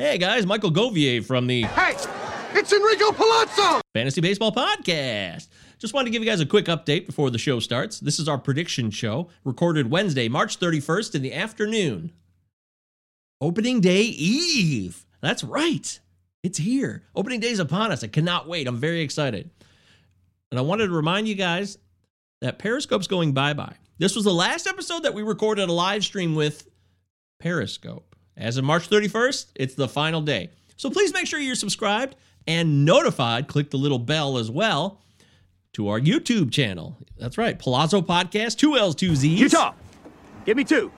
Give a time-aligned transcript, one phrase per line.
[0.00, 1.96] Hey guys, Michael Govier from the Hey,
[2.52, 3.80] it's Enrico Palazzo!
[3.94, 5.48] Fantasy Baseball Podcast.
[5.80, 7.98] Just wanted to give you guys a quick update before the show starts.
[7.98, 12.12] This is our prediction show, recorded Wednesday, March 31st in the afternoon.
[13.40, 15.04] Opening Day Eve.
[15.20, 15.98] That's right.
[16.44, 17.02] It's here.
[17.16, 18.04] Opening Day is upon us.
[18.04, 18.68] I cannot wait.
[18.68, 19.50] I'm very excited.
[20.52, 21.76] And I wanted to remind you guys
[22.40, 23.74] that Periscope's going bye bye.
[23.98, 26.68] This was the last episode that we recorded a live stream with
[27.40, 28.07] Periscope.
[28.38, 30.50] As of March 31st, it's the final day.
[30.76, 32.14] So please make sure you're subscribed
[32.46, 33.48] and notified.
[33.48, 35.00] Click the little bell as well
[35.72, 36.96] to our YouTube channel.
[37.18, 39.40] That's right, Palazzo Podcast, two L's, two Z's.
[39.40, 39.74] Utah,
[40.46, 40.92] give me two.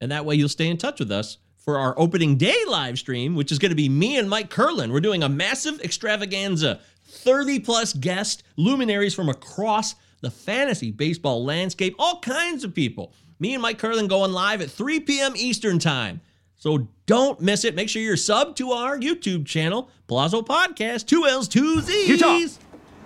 [0.00, 3.34] And that way you'll stay in touch with us for our opening day live stream,
[3.34, 4.92] which is going to be me and Mike Curlin.
[4.92, 11.96] We're doing a massive extravaganza, 30 plus guest luminaries from across the fantasy baseball landscape,
[11.98, 13.12] all kinds of people.
[13.40, 15.32] Me and Mike Curlin going live at 3 p.m.
[15.34, 16.20] Eastern Time.
[16.60, 17.74] So don't miss it.
[17.74, 22.08] Make sure you're sub to our YouTube channel, Palazzo Podcast, two L's, two Z's.
[22.08, 22.38] Utah,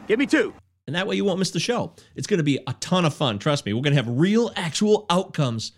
[0.08, 0.52] give me two.
[0.88, 1.92] And that way you won't miss the show.
[2.16, 3.38] It's going to be a ton of fun.
[3.38, 3.72] Trust me.
[3.72, 5.70] We're going to have real, actual outcomes,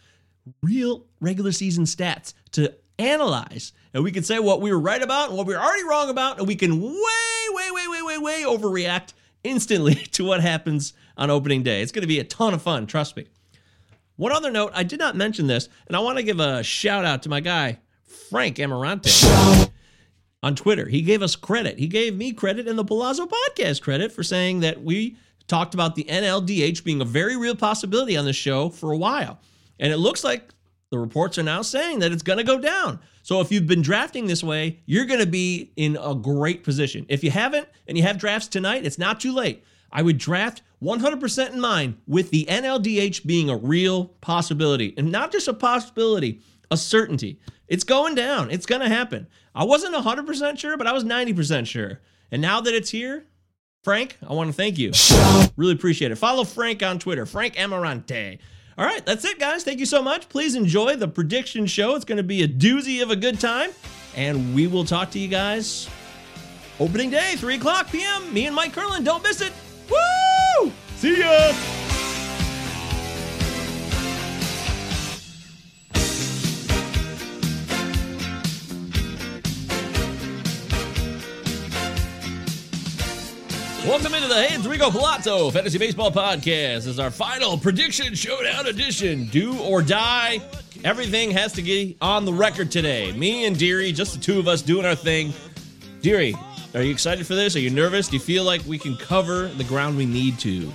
[0.62, 3.75] real regular season stats to analyze.
[3.93, 6.08] And we can say what we were right about and what we were already wrong
[6.08, 6.38] about.
[6.38, 9.12] And we can way, way, way, way, way, way overreact
[9.44, 11.82] instantly to what happens on opening day.
[11.82, 12.87] It's going to be a ton of fun.
[12.87, 13.26] Trust me.
[14.16, 17.04] One other note, I did not mention this, and I want to give a shout
[17.04, 17.78] out to my guy,
[18.31, 19.71] Frank Amarante,
[20.43, 20.87] on Twitter.
[20.87, 21.78] He gave us credit.
[21.78, 25.16] He gave me credit and the Palazzo podcast credit for saying that we
[25.49, 29.38] talked about the NLDH being a very real possibility on the show for a while.
[29.78, 30.50] And it looks like
[30.91, 33.00] the reports are now saying that it's going to go down.
[33.22, 37.06] So if you've been drafting this way, you're going to be in a great position.
[37.09, 39.65] If you haven't and you have drafts tonight, it's not too late.
[39.93, 45.32] I would draft 100% in mind with the NLDH being a real possibility and not
[45.32, 47.41] just a possibility, a certainty.
[47.69, 48.50] It's going down.
[48.50, 49.26] It's going to happen.
[49.54, 52.00] I wasn't 100% sure, but I was 90% sure.
[52.31, 53.26] And now that it's here,
[53.82, 54.92] Frank, I want to thank you.
[55.56, 56.16] Really appreciate it.
[56.16, 58.38] Follow Frank on Twitter, Frank Amarante.
[58.76, 59.64] All right, that's it, guys.
[59.64, 60.28] Thank you so much.
[60.28, 61.94] Please enjoy the prediction show.
[61.94, 63.70] It's going to be a doozy of a good time.
[64.14, 65.88] And we will talk to you guys
[66.78, 68.34] opening day, 3 o'clock p.m.
[68.34, 69.04] Me and Mike Curlin.
[69.04, 69.53] Don't miss it.
[69.88, 69.97] Woo!
[70.97, 71.53] See ya!
[83.87, 86.43] Welcome into the Hey Rico Palazzo Fantasy Baseball Podcast.
[86.44, 89.27] This is our final prediction showdown edition.
[89.27, 90.41] Do or die.
[90.83, 93.12] Everything has to get on the record today.
[93.12, 95.32] Me and Deary, just the two of us doing our thing.
[96.03, 96.35] Deary,
[96.76, 97.56] are you excited for this?
[97.56, 98.08] Are you nervous?
[98.08, 100.70] Do you feel like we can cover the ground we need to?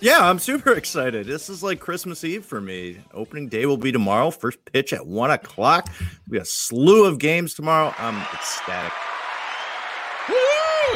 [0.00, 1.26] Yeah, I'm super excited.
[1.26, 2.98] This is like Christmas Eve for me.
[3.14, 4.32] Opening day will be tomorrow.
[4.32, 5.90] First pitch at one o'clock.
[6.28, 7.94] We have a slew of games tomorrow.
[7.98, 8.92] I'm ecstatic.
[10.28, 10.34] Woo!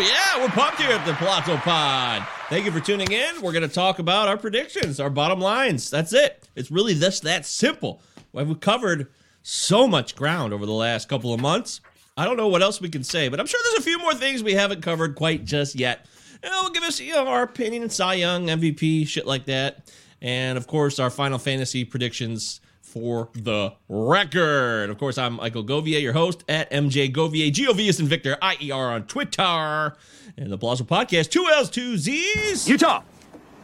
[0.00, 2.26] Yeah, we're pumped here at the Palazzo Pod.
[2.48, 3.40] Thank you for tuning in.
[3.42, 5.88] We're going to talk about our predictions, our bottom lines.
[5.88, 6.48] That's it.
[6.56, 8.02] It's really this that simple.
[8.32, 9.06] We've covered
[9.42, 11.80] so much ground over the last couple of months.
[12.16, 14.14] I don't know what else we can say, but I'm sure there's a few more
[14.14, 16.06] things we haven't covered quite just yet.
[16.44, 19.90] Know, we'll give us you know, our opinion, Cy Young, MVP, shit like that.
[20.20, 24.90] And of course, our final fantasy predictions for the record.
[24.90, 28.08] Of course, I'm Michael Govier, your host at MJ Govier, G O V S and
[28.08, 29.96] Victor, I E R on Twitter.
[30.36, 32.68] And the Palazzo Podcast, two L's, two Z's.
[32.68, 33.02] Utah,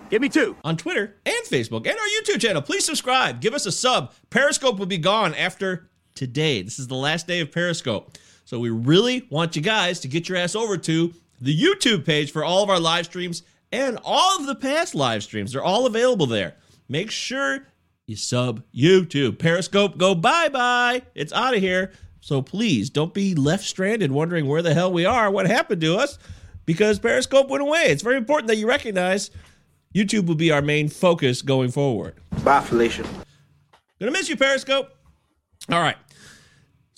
[0.09, 0.57] give me two.
[0.65, 2.63] on Twitter and Facebook and our YouTube channel.
[2.63, 3.41] Please subscribe.
[3.41, 4.15] Give us a sub.
[4.31, 6.63] Periscope will be gone after today.
[6.63, 8.17] This is the last day of Periscope.
[8.49, 12.33] So we really want you guys to get your ass over to the YouTube page
[12.33, 13.43] for all of our live streams
[13.73, 15.53] and all of the past live streams.
[15.53, 16.55] They're all available there.
[16.89, 17.67] Make sure
[18.07, 19.39] you sub YouTube.
[19.39, 21.03] Periscope, go bye bye.
[21.15, 21.93] It's out of here.
[22.21, 25.99] So please don't be left stranded wondering where the hell we are, what happened to
[25.99, 26.19] us,
[26.65, 27.89] because Periscope went away.
[27.89, 29.31] It's very important that you recognize
[29.95, 32.15] YouTube will be our main focus going forward.
[32.45, 33.05] Bye, Felicia.
[34.01, 34.89] Gonna miss you, Periscope.
[35.71, 35.99] All right.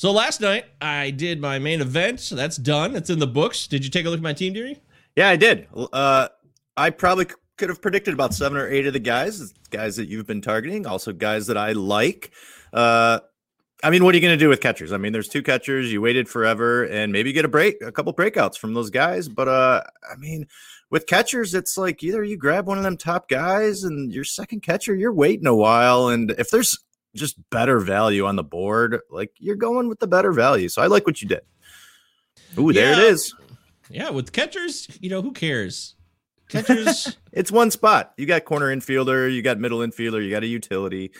[0.01, 2.21] So last night I did my main event.
[2.21, 2.97] So that's done.
[2.97, 3.67] It's in the books.
[3.67, 4.81] Did you take a look at my team, Deary?
[5.15, 5.69] Yeah, I did.
[5.93, 6.29] Uh,
[6.75, 7.27] I probably
[7.59, 10.87] could have predicted about seven or eight of the guys, guys that you've been targeting,
[10.87, 12.31] also guys that I like.
[12.73, 13.21] Uh,
[13.85, 14.91] I mean, what are you going to do with catchers?
[14.91, 15.93] I mean, there's two catchers.
[15.93, 19.29] You waited forever, and maybe get a break, a couple breakouts from those guys.
[19.29, 20.47] But uh, I mean,
[20.89, 24.63] with catchers, it's like either you grab one of them top guys, and your second
[24.63, 26.79] catcher, you're waiting a while, and if there's
[27.15, 30.69] just better value on the board, like you're going with the better value.
[30.69, 31.41] So I like what you did.
[32.59, 32.99] Ooh, there Yeah.
[33.07, 33.35] it is.
[33.91, 35.95] Yeah, with catchers, you know, who cares?
[36.49, 38.13] Catchers, It's one spot.
[38.17, 41.11] You got corner infielder, you got middle infielder, you got a utility.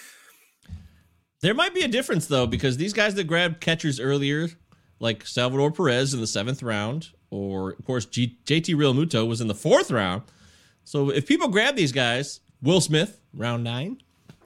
[1.41, 4.49] there might be a difference though, because these guys that grabbed catchers earlier,
[4.99, 9.47] like Salvador Perez in the seventh round, or of course G- JT Realmuto was in
[9.49, 10.23] the fourth round.
[10.85, 13.99] So if people grab these guys, Will Smith, round nine,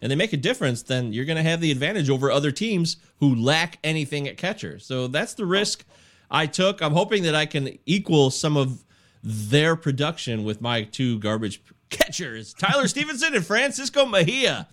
[0.04, 2.98] and they make a difference, then you're going to have the advantage over other teams
[3.20, 4.78] who lack anything at catcher.
[4.78, 5.82] So that's the risk
[6.30, 6.82] I took.
[6.82, 8.84] I'm hoping that I can equal some of
[9.22, 14.68] their production with my two garbage catchers, Tyler Stephenson and Francisco Mejia.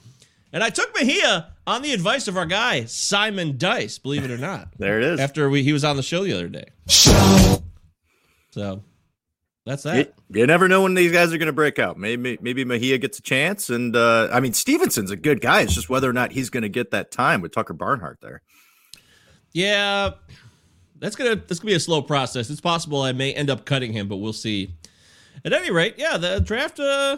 [0.52, 4.38] And I took Mejia on the advice of our guy, Simon Dice, believe it or
[4.38, 4.68] not.
[4.80, 5.22] There it is.
[5.22, 6.66] After we, he was on the show the other day.
[8.50, 8.84] So
[9.66, 10.14] that's that.
[10.30, 11.98] You, you never know when these guys are going to break out.
[11.98, 15.62] Maybe maybe Mejia gets a chance, and uh, I mean Stephenson's a good guy.
[15.62, 18.42] It's just whether or not he's going to get that time with Tucker Barnhart there.
[19.54, 20.12] Yeah,
[21.00, 22.50] that's gonna that's gonna be a slow process.
[22.50, 24.76] It's possible I may end up cutting him, but we'll see.
[25.44, 27.18] At any rate, yeah, the draft uh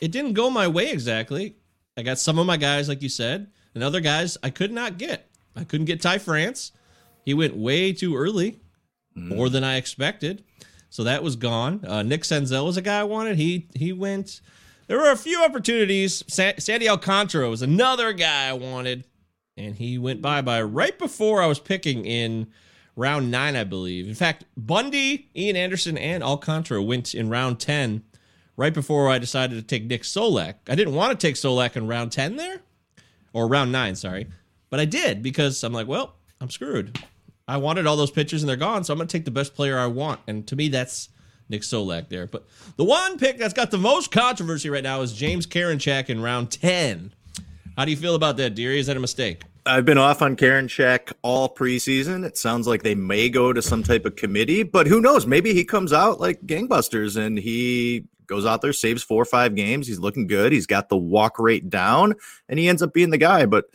[0.00, 1.56] it didn't go my way exactly.
[1.96, 4.98] I got some of my guys, like you said, and other guys I could not
[4.98, 5.30] get.
[5.56, 6.72] I couldn't get Ty France.
[7.24, 8.60] He went way too early,
[9.14, 10.44] more than I expected.
[10.94, 11.84] So that was gone.
[11.84, 13.36] Uh, Nick Senzel was a guy I wanted.
[13.36, 14.40] He he went.
[14.86, 16.22] There were a few opportunities.
[16.28, 19.02] Sa- Sandy Alcantara was another guy I wanted
[19.56, 22.46] and he went bye bye right before I was picking in
[22.94, 24.06] round nine, I believe.
[24.06, 28.04] In fact, Bundy, Ian Anderson, and Alcantara went in round 10
[28.56, 30.54] right before I decided to take Nick Solak.
[30.68, 32.60] I didn't want to take Solak in round 10 there,
[33.32, 34.28] or round nine, sorry,
[34.70, 36.96] but I did because I'm like, well, I'm screwed.
[37.46, 39.54] I wanted all those pitchers and they're gone, so I'm going to take the best
[39.54, 40.20] player I want.
[40.26, 41.10] And to me, that's
[41.48, 42.26] Nick Solak there.
[42.26, 42.46] But
[42.76, 46.50] the one pick that's got the most controversy right now is James Karinchak in round
[46.50, 47.12] 10.
[47.76, 48.78] How do you feel about that, Deary?
[48.78, 49.42] Is that a mistake?
[49.66, 52.24] I've been off on Karinchak all preseason.
[52.24, 55.26] It sounds like they may go to some type of committee, but who knows?
[55.26, 59.54] Maybe he comes out like gangbusters and he goes out there, saves four or five
[59.54, 59.86] games.
[59.86, 60.52] He's looking good.
[60.52, 62.14] He's got the walk rate down,
[62.48, 63.46] and he ends up being the guy.
[63.46, 63.66] But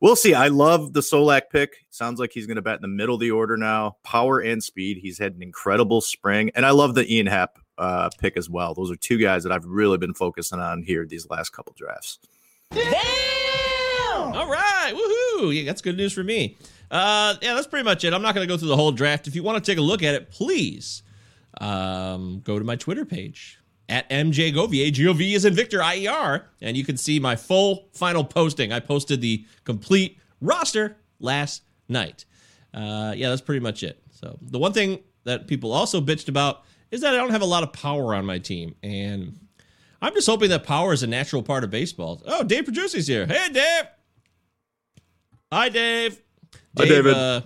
[0.00, 0.34] we'll see.
[0.34, 1.84] I love the Solak pick.
[1.90, 3.96] Sounds like he's going to bat in the middle of the order now.
[4.02, 4.98] Power and speed.
[4.98, 8.74] He's had an incredible spring, and I love the Ian Happ uh, pick as well.
[8.74, 12.18] Those are two guys that I've really been focusing on here these last couple drafts.
[12.72, 15.54] All right, woohoo!
[15.54, 16.56] Yeah, that's good news for me.
[16.90, 18.12] Uh, yeah, that's pretty much it.
[18.12, 19.26] I'm not going to go through the whole draft.
[19.26, 21.02] If you want to take a look at it, please
[21.60, 23.59] um, go to my Twitter page
[23.90, 24.90] at MJ Govier.
[24.92, 27.88] G O V is in Victor I E R, and you can see my full
[27.92, 28.72] final posting.
[28.72, 32.24] I posted the complete roster last night.
[32.72, 34.00] Uh, yeah, that's pretty much it.
[34.12, 37.46] So the one thing that people also bitched about is that I don't have a
[37.46, 39.38] lot of power on my team, and
[40.00, 42.22] I'm just hoping that power is a natural part of baseball.
[42.26, 43.26] Oh, Dave Petrucci's here.
[43.26, 43.84] Hey, Dave.
[45.52, 46.22] Hi, Dave.
[46.78, 47.14] Hi, Dave, David.
[47.14, 47.40] Uh,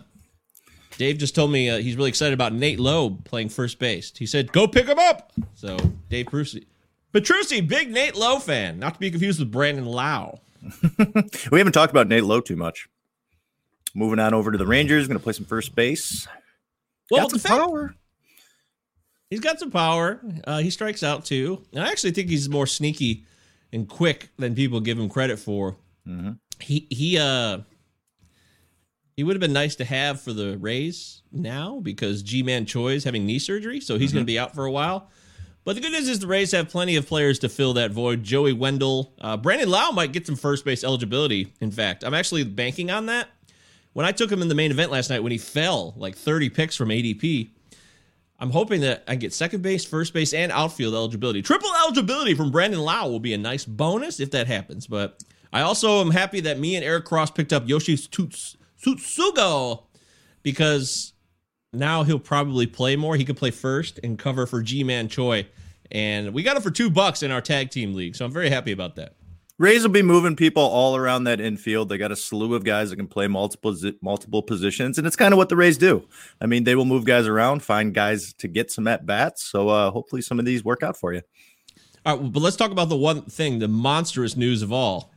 [0.98, 4.12] Dave just told me uh, he's really excited about Nate Lowe playing first base.
[4.16, 5.76] He said, "Go pick him up." So
[6.08, 6.66] Dave Petrucci,
[7.12, 10.40] Petrucci, big Nate Lowe fan, not to be confused with Brandon Lowe.
[11.50, 12.88] We haven't talked about Nate Lowe too much.
[13.94, 16.26] Moving on over to the Rangers, going to play some first base.
[17.10, 17.94] Well, Got some fact- power.
[19.30, 20.20] He's got some power.
[20.44, 23.24] Uh, he strikes out too, and I actually think he's more sneaky
[23.72, 25.76] and quick than people give him credit for.
[26.60, 27.58] He he uh
[29.16, 33.04] he would have been nice to have for the Rays now because Ji-Man Choi is
[33.04, 35.10] having knee surgery, so he's going to be out for a while.
[35.64, 38.22] But the good news is the Rays have plenty of players to fill that void.
[38.22, 41.54] Joey Wendle, uh, Brandon Lowe might get some first base eligibility.
[41.60, 43.28] In fact, I'm actually banking on that.
[43.94, 46.50] When I took him in the main event last night, when he fell like 30
[46.50, 47.50] picks from ADP,
[48.40, 51.40] I'm hoping that I get second base, first base, and outfield eligibility.
[51.40, 54.86] Triple eligibility from Brandon Lowe will be a nice bonus if that happens.
[54.88, 57.96] But I also am happy that me and Eric Cross picked up Yoshi
[58.84, 59.84] Tsutsugo
[60.42, 61.12] because
[61.72, 63.16] now he'll probably play more.
[63.16, 65.46] He could play first and cover for Ji-Man Choi.
[65.90, 68.16] And we got him for two bucks in our tag team league.
[68.16, 69.14] So I'm very happy about that.
[69.56, 71.88] Rays will be moving people all around that infield.
[71.88, 73.72] They got a slew of guys that can play multiple
[74.02, 76.08] multiple positions, and it's kind of what the Rays do.
[76.40, 79.44] I mean, they will move guys around, find guys to get some at bats.
[79.44, 81.22] So uh, hopefully, some of these work out for you.
[82.04, 85.13] All right, but let's talk about the one thing, the monstrous news of all.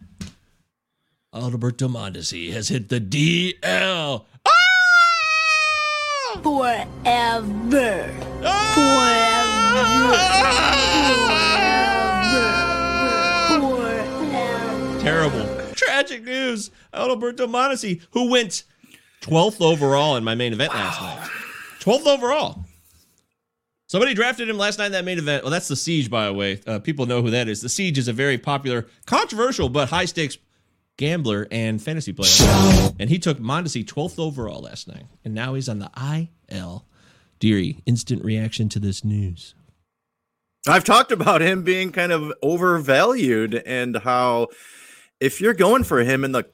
[1.43, 4.25] Alberto Mondesi has hit the DL.
[6.41, 6.75] Forever.
[8.73, 9.17] Forever.
[13.53, 14.99] Forever.
[14.99, 15.73] Terrible.
[15.75, 16.71] Tragic news.
[16.93, 18.63] Alberto Mondesi, who went
[19.21, 21.29] 12th overall in my main event last night.
[21.81, 22.65] 12th overall.
[23.85, 25.43] Somebody drafted him last night in that main event.
[25.43, 26.59] Well, that's the Siege, by the way.
[26.67, 27.61] Uh, people know who that is.
[27.61, 30.37] The Siege is a very popular, controversial, but high stakes
[30.97, 32.31] gambler and fantasy player.
[32.99, 35.05] And he took Mondesi 12th overall last night.
[35.23, 35.91] And now he's on the
[36.51, 36.85] IL.
[37.39, 39.53] Deary, instant reaction to this news.
[40.67, 44.47] I've talked about him being kind of overvalued and how
[45.19, 46.45] if you're going for him in the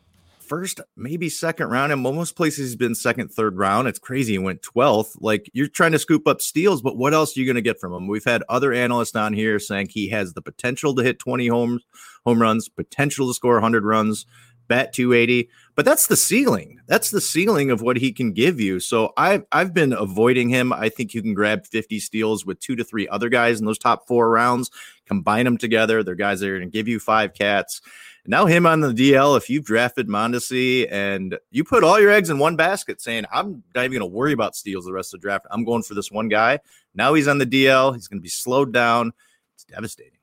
[0.53, 4.33] first, maybe second round, In most places he's been second, third round, it's crazy.
[4.33, 5.17] He went 12th.
[5.19, 7.79] Like you're trying to scoop up steals, but what else are you going to get
[7.79, 8.07] from him?
[8.07, 11.79] We've had other analysts on here saying he has the potential to hit 20 home,
[12.23, 14.27] home runs, potential to score 100 runs,
[14.67, 18.79] bat 280 but that's the ceiling that's the ceiling of what he can give you
[18.79, 22.73] so i've i've been avoiding him i think you can grab 50 steals with two
[22.77, 24.71] to three other guys in those top four rounds
[25.05, 27.81] combine them together they're guys that are going to give you five cats
[28.25, 32.29] now him on the dl if you've drafted mondesi and you put all your eggs
[32.29, 35.19] in one basket saying i'm not even going to worry about steals the rest of
[35.19, 36.59] the draft i'm going for this one guy
[36.95, 39.11] now he's on the dl he's going to be slowed down
[39.55, 40.19] it's devastating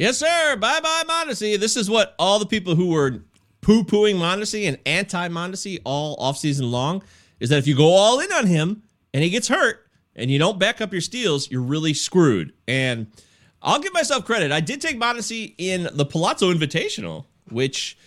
[0.00, 0.56] Yes, sir.
[0.56, 1.60] Bye bye, Mondesi.
[1.60, 3.22] This is what all the people who were
[3.60, 7.02] poo pooing Mondesi and anti Mondesi all offseason long
[7.38, 10.38] is that if you go all in on him and he gets hurt and you
[10.38, 12.54] don't back up your steals, you're really screwed.
[12.66, 13.08] And
[13.62, 14.52] I'll give myself credit.
[14.52, 17.98] I did take Mondesi in the Palazzo Invitational, which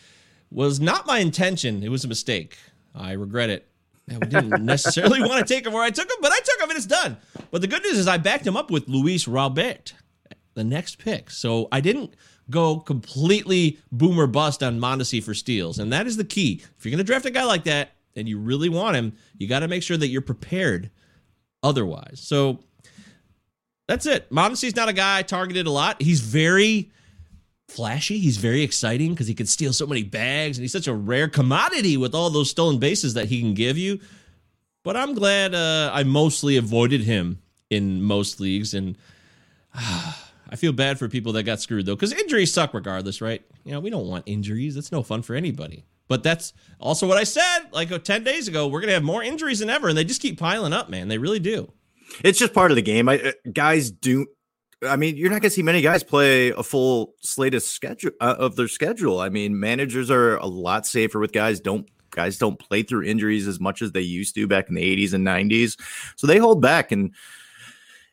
[0.49, 1.83] was not my intention.
[1.83, 2.57] It was a mistake.
[2.95, 3.67] I regret it.
[4.09, 6.69] I didn't necessarily want to take him where I took him, but I took him
[6.69, 7.17] and it's done.
[7.51, 9.93] But the good news is I backed him up with Luis Robert
[10.53, 11.29] the next pick.
[11.29, 12.15] So I didn't
[12.49, 15.79] go completely boomer bust on Mondesi for steals.
[15.79, 16.61] And that is the key.
[16.77, 19.47] If you're going to draft a guy like that and you really want him, you
[19.47, 20.91] got to make sure that you're prepared
[21.61, 22.21] otherwise.
[22.23, 22.59] So
[23.93, 24.27] that's it.
[24.31, 26.01] Mondesi's not a guy I targeted a lot.
[26.01, 26.89] He's very
[27.67, 28.17] flashy.
[28.17, 31.27] He's very exciting because he can steal so many bags and he's such a rare
[31.27, 33.99] commodity with all those stolen bases that he can give you.
[34.81, 38.73] But I'm glad uh, I mostly avoided him in most leagues.
[38.73, 38.97] And
[39.75, 40.13] uh,
[40.49, 43.43] I feel bad for people that got screwed though, because injuries suck regardless, right?
[43.63, 44.73] You know, we don't want injuries.
[44.73, 45.85] That's no fun for anybody.
[46.07, 48.67] But that's also what I said like uh, 10 days ago.
[48.67, 49.87] We're going to have more injuries than ever.
[49.87, 51.09] And they just keep piling up, man.
[51.09, 51.71] They really do.
[52.23, 53.09] It's just part of the game.
[53.09, 54.27] I, uh, guys do.
[54.81, 58.11] I mean, you're not going to see many guys play a full slate of schedule
[58.19, 59.19] uh, of their schedule.
[59.19, 61.59] I mean, managers are a lot safer with guys.
[61.59, 64.83] Don't guys don't play through injuries as much as they used to back in the
[64.83, 65.79] 80s and 90s.
[66.15, 67.13] So they hold back and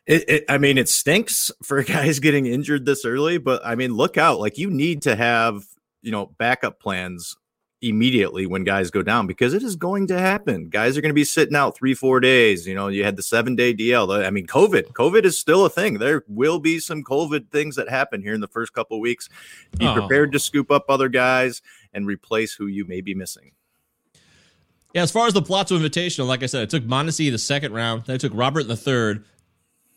[0.07, 3.93] it, it, I mean, it stinks for guys getting injured this early, but I mean,
[3.93, 4.39] look out.
[4.39, 5.63] Like, you need to have,
[6.01, 7.37] you know, backup plans
[7.81, 10.69] immediately when guys go down because it is going to happen.
[10.69, 12.67] Guys are going to be sitting out three, four days.
[12.67, 14.25] You know, you had the seven day DL.
[14.25, 15.95] I mean, COVID, COVID is still a thing.
[15.95, 19.29] There will be some COVID things that happen here in the first couple of weeks.
[19.77, 19.93] Be oh.
[19.93, 21.61] prepared to scoop up other guys
[21.93, 23.51] and replace who you may be missing.
[24.93, 27.73] Yeah, as far as the Palazzo Invitational, like I said, I took Mondesi the second
[27.73, 28.03] round.
[28.05, 29.23] Then I took Robert in the third.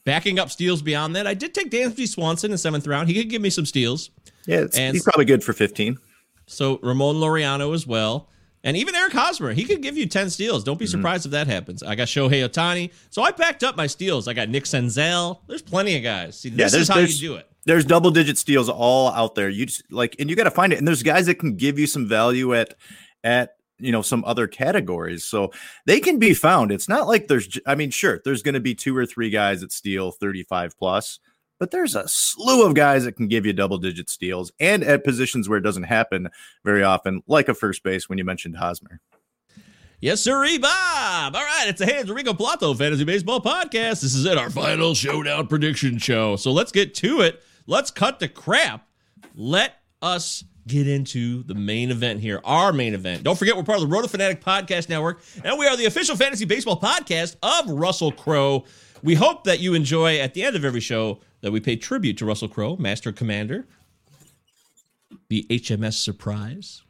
[0.04, 3.08] Backing up steals beyond that, I did take Dansby Swanson in the seventh round.
[3.08, 4.10] He could give me some steals.
[4.46, 5.98] Yeah, and he's probably good for 15.
[6.46, 8.28] So Ramon Laureano as well.
[8.64, 10.64] And even Eric Hosmer, he could give you 10 steals.
[10.64, 10.92] Don't be mm-hmm.
[10.92, 11.34] surprised mm-hmm.
[11.34, 11.82] if that happens.
[11.82, 12.90] I got Shohei Ohtani.
[13.10, 14.26] So I backed up my steals.
[14.26, 15.40] I got Nick Senzel.
[15.46, 16.40] There's plenty of guys.
[16.40, 17.46] See, this yeah, is how you do it.
[17.66, 19.50] There's double digit steals all out there.
[19.50, 20.78] You just like, and you got to find it.
[20.78, 22.74] And there's guys that can give you some value at,
[23.22, 25.50] at you know some other categories so
[25.84, 28.72] they can be found it's not like there's i mean sure there's going to be
[28.72, 31.18] two or three guys that steal 35 plus
[31.58, 35.04] but there's a slew of guys that can give you double digit steals and at
[35.04, 36.28] positions where it doesn't happen
[36.64, 39.00] very often like a first base when you mentioned hosmer
[40.00, 40.34] Yes, sir.
[40.58, 41.34] Bob.
[41.34, 44.02] All right, it's Hey, it's Rico Palazzo Fantasy Baseball Podcast.
[44.02, 46.36] This is it, our final showdown prediction show.
[46.36, 47.42] So let's get to it.
[47.66, 48.86] Let's cut the crap.
[49.34, 53.22] Let us get into the main event here, our main event.
[53.22, 56.16] Don't forget, we're part of the Roto Fanatic Podcast Network, and we are the official
[56.16, 58.64] fantasy baseball podcast of Russell Crowe.
[59.02, 62.16] We hope that you enjoy at the end of every show that we pay tribute
[62.16, 63.66] to Russell Crowe, Master Commander,
[65.28, 66.80] the HMS Surprise,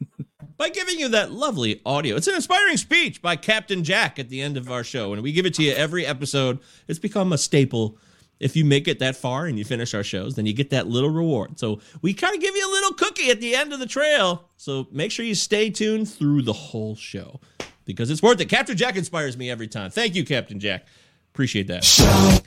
[0.56, 2.16] by giving you that lovely audio.
[2.16, 5.32] It's an inspiring speech by Captain Jack at the end of our show, and we
[5.32, 6.60] give it to you every episode.
[6.88, 7.98] It's become a staple.
[8.40, 10.86] If you make it that far and you finish our shows, then you get that
[10.86, 11.58] little reward.
[11.58, 14.48] So we kind of give you a little cookie at the end of the trail.
[14.56, 17.38] So make sure you stay tuned through the whole show
[17.84, 18.46] because it's worth it.
[18.46, 19.90] Captain Jack inspires me every time.
[19.90, 20.86] Thank you, Captain Jack.
[21.34, 22.42] Appreciate that.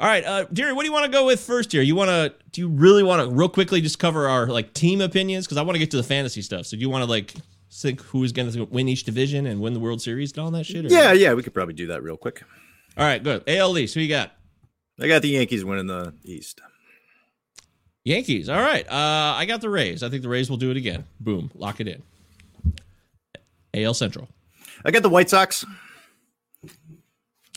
[0.00, 1.82] All right, uh, Deary, what do you want to go with first here?
[1.82, 2.32] You want to?
[2.52, 5.46] Do you really want to real quickly just cover our like team opinions?
[5.46, 6.66] Because I want to get to the fantasy stuff.
[6.66, 7.34] So do you want to like
[7.72, 10.50] think who is going to win each division and win the World Series and all
[10.52, 10.84] that shit?
[10.84, 12.42] or- Yeah, yeah, we could probably do that real quick.
[12.96, 13.42] All right, good.
[13.48, 14.32] AL East, who you got?
[15.00, 16.60] I got the Yankees winning the East.
[18.04, 18.48] Yankees.
[18.48, 18.88] All right.
[18.90, 20.02] Uh, I got the Rays.
[20.02, 21.04] I think the Rays will do it again.
[21.20, 21.50] Boom.
[21.54, 22.02] Lock it in.
[23.74, 24.28] AL Central.
[24.84, 25.64] I got the White Sox.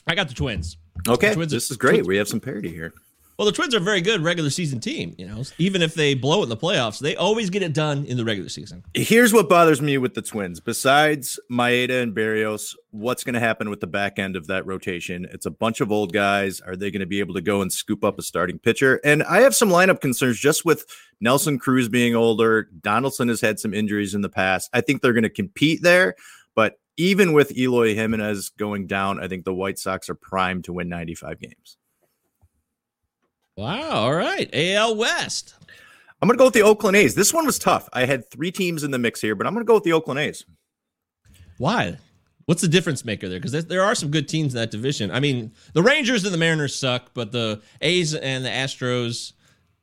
[0.07, 0.77] I got the Twins.
[1.07, 1.93] Okay, Twins- this is great.
[1.93, 2.93] Twins- We have some parity here.
[3.39, 5.15] Well, the Twins are a very good regular season team.
[5.17, 8.05] You know, even if they blow it in the playoffs, they always get it done
[8.05, 8.83] in the regular season.
[8.93, 10.59] Here's what bothers me with the Twins.
[10.59, 15.25] Besides Maeda and Berrios, what's going to happen with the back end of that rotation?
[15.31, 16.61] It's a bunch of old guys.
[16.61, 18.99] Are they going to be able to go and scoop up a starting pitcher?
[19.03, 20.85] And I have some lineup concerns just with
[21.19, 22.69] Nelson Cruz being older.
[22.81, 24.69] Donaldson has had some injuries in the past.
[24.71, 26.13] I think they're going to compete there,
[26.97, 30.89] even with Eloy Jimenez going down, I think the White Sox are primed to win
[30.89, 31.77] 95 games.
[33.55, 33.91] Wow.
[33.91, 34.49] All right.
[34.53, 35.55] AL West.
[36.21, 37.15] I'm going to go with the Oakland A's.
[37.15, 37.89] This one was tough.
[37.93, 39.93] I had three teams in the mix here, but I'm going to go with the
[39.93, 40.45] Oakland A's.
[41.57, 41.97] Why?
[42.45, 43.39] What's the difference maker there?
[43.39, 45.11] Because there, there are some good teams in that division.
[45.11, 49.33] I mean, the Rangers and the Mariners suck, but the A's and the Astros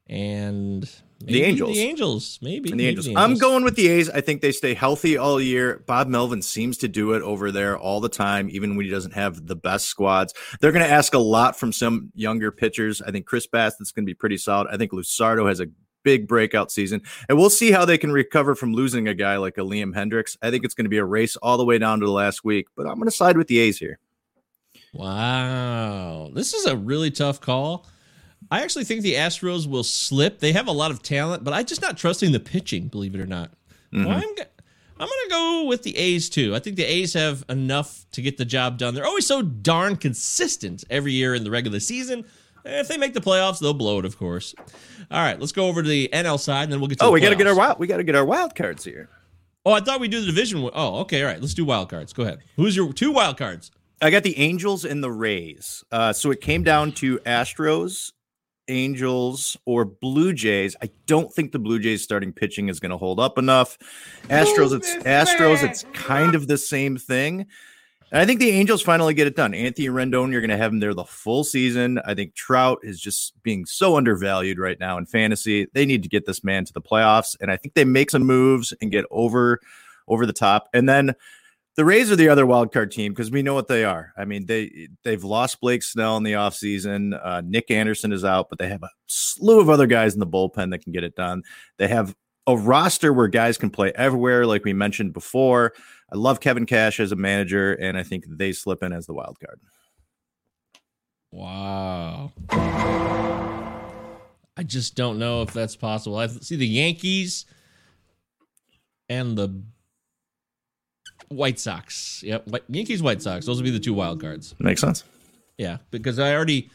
[0.09, 0.91] and
[1.23, 1.75] maybe Angels.
[1.75, 3.17] the Angels, maybe And the maybe Angels.
[3.17, 4.09] I'm going with the A's.
[4.11, 5.83] I think they stay healthy all year.
[5.87, 9.15] Bob Melvin seems to do it over there all the time, even when he doesn't
[9.15, 10.33] have the best squads.
[10.61, 13.03] They're going to ask a lot from some younger pitchers.
[13.03, 14.69] I think Chris Bassitt's going to be pretty solid.
[14.71, 15.67] I think Luzardo has a
[16.05, 19.59] big breakout season, and we'll see how they can recover from losing a guy like
[19.59, 20.37] a Liam Hendriks.
[20.41, 22.45] I think it's going to be a race all the way down to the last
[22.45, 23.99] week, but I'm going to side with the A's here.
[24.95, 26.31] Wow.
[26.33, 27.87] This is a really tough call.
[28.51, 30.41] I actually think the Astros will slip.
[30.41, 33.21] They have a lot of talent, but I'm just not trusting the pitching, believe it
[33.21, 33.51] or not.
[33.93, 34.05] Mm-hmm.
[34.05, 34.47] Well, I'm
[35.01, 36.57] I'm going to go with the A's too.
[36.57, 38.95] I think the A's have enough to get the job done.
[38.95, 42.25] They're always so darn consistent every year in the regular season.
[42.65, 44.57] If they make the playoffs, they'll blow it, of course.
[45.11, 47.05] All right, let's go over to the NL side, and then we'll get to.
[47.05, 47.79] Oh, the we got to get our wild.
[47.79, 49.09] We got to get our wild cards here.
[49.65, 50.69] Oh, I thought we do the division.
[50.75, 51.41] Oh, okay, all right.
[51.41, 52.13] Let's do wild cards.
[52.13, 52.41] Go ahead.
[52.57, 53.71] Who's your two wild cards?
[54.03, 55.85] I got the Angels and the Rays.
[55.93, 58.13] Uh, so it came down to Astros,
[58.69, 60.77] Angels, or Blue Jays.
[60.83, 63.79] I don't think the Blue Jays starting pitching is going to hold up enough.
[64.29, 65.63] Astros, it's Astros.
[65.63, 67.47] It's kind of the same thing.
[68.11, 69.53] And I think the Angels finally get it done.
[69.53, 72.01] Anthony Rendon, you're going to have him there the full season.
[72.07, 75.67] I think Trout is just being so undervalued right now in fantasy.
[75.75, 78.23] They need to get this man to the playoffs, and I think they make some
[78.23, 79.61] moves and get over
[80.07, 80.71] over the top.
[80.73, 81.15] And then
[81.79, 84.13] the Rays are the other wild card team because we know what they are.
[84.17, 87.17] I mean, they they've lost Blake Snell in the offseason.
[87.25, 90.27] Uh, Nick Anderson is out, but they have a slew of other guys in the
[90.27, 91.45] bullpen that can get it done.
[91.77, 92.17] They have
[92.49, 95.73] a roster where guys can play everywhere, like we mentioned before.
[96.13, 99.15] I love Kevin Cash as a manager, and I think they slip in as the
[99.15, 99.61] wild card.
[101.31, 102.33] Wow.
[104.57, 106.17] I just don't know if that's possible.
[106.17, 107.47] I see the Yankees
[109.09, 109.63] and the
[111.29, 112.23] White Sox.
[112.23, 113.47] Yep, White- Yankees, White Sox.
[113.47, 114.55] Those would be the two wild cards.
[114.59, 115.05] Makes sense.
[115.57, 116.71] Yeah, because I already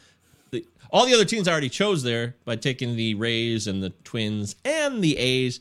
[0.50, 3.90] the, all the other teams I already chose there by taking the Rays and the
[4.04, 5.60] Twins and the A's.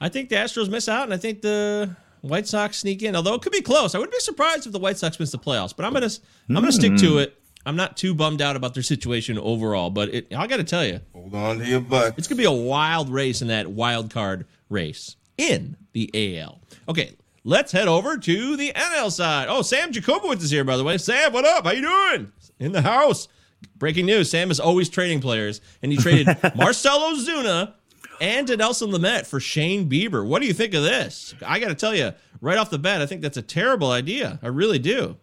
[0.00, 3.14] I think the Astros miss out, and I think the White Sox sneak in.
[3.14, 3.94] Although it could be close.
[3.94, 5.74] I wouldn't be surprised if the White Sox miss the playoffs.
[5.74, 6.10] But I'm gonna
[6.48, 7.18] I'm gonna stick to hmm.
[7.18, 7.40] it.
[7.66, 9.88] I'm not too bummed out about their situation overall.
[9.90, 12.14] But it, I got to tell you, Hold on to your butt.
[12.18, 16.60] it's gonna be a wild race in that wild card race in the AL.
[16.88, 17.12] Okay,
[17.44, 19.46] let's head over to the NL side.
[19.48, 20.98] Oh, Sam Jacobowitz is here, by the way.
[20.98, 21.64] Sam, what up?
[21.64, 22.32] How you doing?
[22.58, 23.28] In the house.
[23.76, 27.74] Breaking news: Sam is always trading players, and he traded Marcell Ozuna
[28.20, 30.26] and Nelson Lamet for Shane Bieber.
[30.26, 31.34] What do you think of this?
[31.44, 34.38] I got to tell you, right off the bat, I think that's a terrible idea.
[34.42, 35.16] I really do.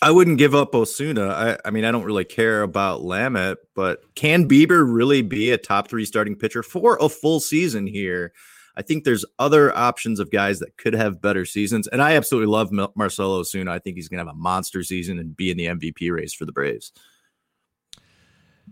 [0.00, 1.30] I wouldn't give up Ozuna.
[1.30, 5.58] I, I mean, I don't really care about Lamet, but can Bieber really be a
[5.58, 8.32] top three starting pitcher for a full season here?
[8.78, 11.88] I think there's other options of guys that could have better seasons.
[11.88, 13.70] And I absolutely love Mar- Marcell Ozuna.
[13.70, 16.32] I think he's going to have a monster season and be in the MVP race
[16.32, 16.92] for the Braves.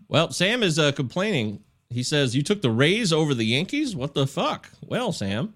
[0.07, 1.64] Well, Sam is uh, complaining.
[1.90, 3.97] He says, You took the Rays over the Yankees?
[3.97, 4.71] What the fuck?
[4.81, 5.55] Well, Sam,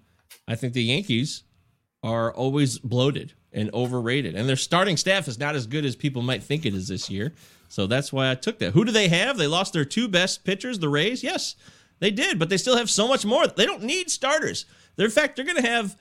[0.49, 1.45] I think the Yankees
[2.03, 4.35] are always bloated and overrated.
[4.35, 7.09] And their starting staff is not as good as people might think it is this
[7.09, 7.35] year.
[7.69, 8.73] So that's why I took that.
[8.73, 9.39] Who do they have?
[9.39, 11.23] They lost their two best pitchers, the Rays.
[11.23, 11.55] Yes,
[12.01, 13.47] they did, but they still have so much more.
[13.47, 14.67] They don't need starters.
[14.97, 15.97] They're, in fact, they're going to have,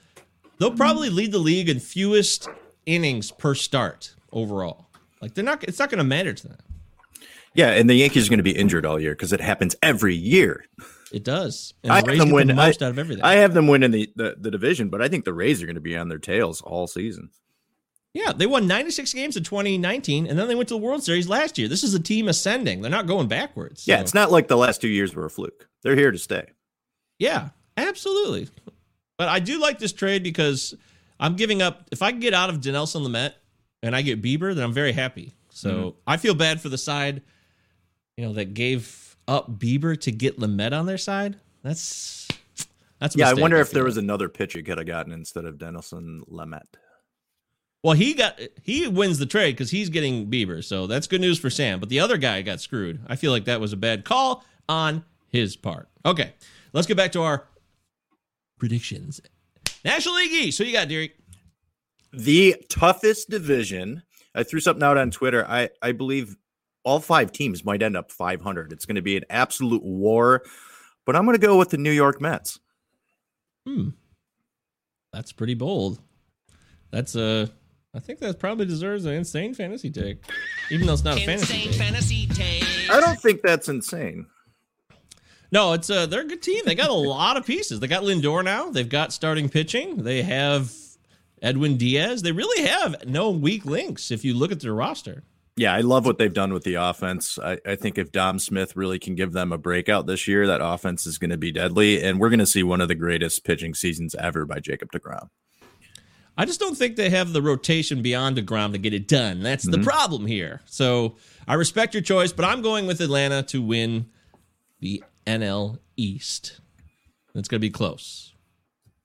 [0.58, 2.48] they'll probably lead the league in fewest
[2.86, 4.88] innings per start overall.
[5.22, 6.58] Like they're not, it's not going to matter to them.
[7.54, 10.16] Yeah, and the Yankees are going to be injured all year because it happens every
[10.16, 10.66] year.
[11.12, 11.74] It does.
[11.84, 12.52] And I the have them get the win.
[12.52, 13.24] I, most out of everything.
[13.24, 15.76] I have them winning the, the, the division, but I think the Rays are going
[15.76, 17.32] to be on their tails all season.
[18.14, 21.30] Yeah, they won 96 games in 2019, and then they went to the World Series
[21.30, 21.68] last year.
[21.68, 22.82] This is a team ascending.
[22.82, 23.88] They're not going backwards.
[23.88, 25.68] Yeah, it's not like the last two years were a fluke.
[25.84, 26.48] They're here to stay.
[27.20, 28.50] Yeah, absolutely.
[29.18, 30.74] But I do like this trade because
[31.20, 31.88] I'm giving up.
[31.92, 33.34] If I can get out of Dinelson Lamet
[33.84, 35.36] and I get Bieber, then I'm very happy.
[35.52, 35.98] So Mm-hmm.
[36.08, 37.22] I feel bad for the side,
[38.18, 41.36] you know, that gave up Bieber to get Lamet on their side.
[41.64, 42.28] That's
[43.00, 45.12] that's a Yeah, I mistake, wonder if there was another pitch you could have gotten
[45.14, 46.64] instead of Dinelson Lamet.
[47.84, 51.40] Well, he got he wins the trade because he's getting Bieber, so that's good news
[51.40, 51.80] for Sam.
[51.80, 53.00] But the other guy got screwed.
[53.08, 55.88] I feel like that was a bad call on his part.
[56.06, 56.34] Okay,
[56.74, 57.48] let's get back to our
[58.58, 59.22] predictions.
[59.86, 60.58] National League East.
[60.58, 61.16] So you got Derek.
[62.12, 64.04] The toughest division.
[64.36, 65.46] I threw something out on Twitter.
[65.48, 66.36] I, I believe
[66.84, 68.72] all five teams might end up 500.
[68.72, 70.44] It's going to be an absolute war,
[71.06, 72.60] but I'm going to go with the New York Mets.
[73.66, 73.90] Hmm,
[75.14, 76.00] that's pretty bold.
[76.92, 77.50] That's a.
[77.94, 80.24] I think that probably deserves an insane fantasy take,
[80.70, 81.74] even though it's not a fantasy take.
[81.74, 82.64] fantasy take.
[82.90, 84.28] I don't think that's insane.
[85.52, 86.62] No, it's uh they're a good team.
[86.66, 87.80] They got a lot of pieces.
[87.80, 88.70] They got Lindor now.
[88.70, 90.04] They've got starting pitching.
[90.04, 90.72] They have
[91.42, 92.22] Edwin Diaz.
[92.22, 95.24] They really have no weak links if you look at their roster.
[95.56, 97.38] Yeah, I love what they've done with the offense.
[97.40, 100.62] I, I think if Dom Smith really can give them a breakout this year, that
[100.64, 102.02] offense is going to be deadly.
[102.02, 105.28] And we're going to see one of the greatest pitching seasons ever by Jacob DeGrom.
[106.40, 109.44] I just don't think they have the rotation beyond DeGrom to get it done.
[109.44, 109.84] That's the mm-hmm.
[109.84, 110.62] problem here.
[110.68, 114.06] So I respect your choice, but I'm going with Atlanta to win
[114.80, 116.62] the NL East.
[117.36, 118.34] It's going to be close.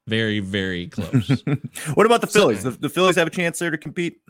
[0.07, 1.43] Very, very close.
[1.95, 2.63] What about the Phillies?
[2.63, 4.21] The, the Phillies have a chance there to compete?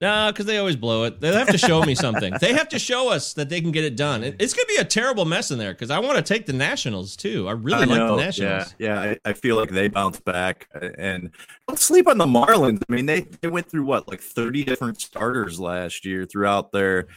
[0.00, 1.20] No, because they always blow it.
[1.20, 2.32] They have to show me something.
[2.40, 4.22] They have to show us that they can get it done.
[4.22, 6.46] It- it's going to be a terrible mess in there because I want to take
[6.46, 7.48] the Nationals too.
[7.48, 8.74] I really I like know, the Nationals.
[8.78, 9.14] Yeah, yeah.
[9.24, 10.68] I, I feel like they bounce back.
[10.72, 11.30] Uh, and
[11.66, 12.80] don't sleep on the Marlins.
[12.88, 17.08] I mean, they, they went through what, like 30 different starters last year throughout their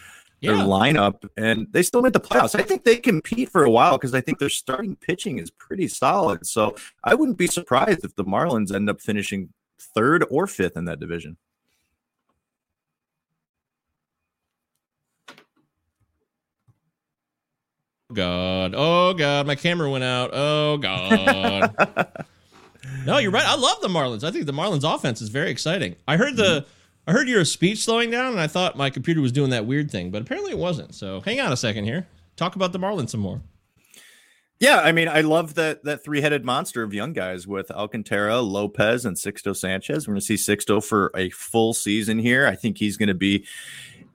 [0.41, 0.63] their Yeah.
[0.63, 2.59] lineup, and they still made the playoffs.
[2.59, 5.87] I think they compete for a while because I think their starting pitching is pretty
[5.87, 6.47] solid.
[6.47, 9.49] So I wouldn't be surprised if the Marlins end up finishing
[9.93, 11.37] third or fifth in that division.
[18.13, 18.73] God.
[18.75, 20.31] Oh God, my camera went out.
[20.33, 21.75] Oh God.
[23.05, 23.45] no, you're right.
[23.45, 24.23] I love the Marlins.
[24.23, 25.95] I think the Marlins offense is very exciting.
[26.07, 26.69] I heard the mm-hmm.
[27.07, 29.89] I heard your speech slowing down and I thought my computer was doing that weird
[29.89, 30.93] thing, but apparently it wasn't.
[30.93, 32.05] So hang on a second here.
[32.35, 33.41] Talk about the Marlins some more.
[34.61, 38.41] Yeah, I mean, I love that that three headed monster of young guys with Alcantara,
[38.41, 40.07] Lopez, and Sixto Sanchez.
[40.07, 42.45] We're going to see Sixto for a full season here.
[42.45, 43.43] I think he's going to be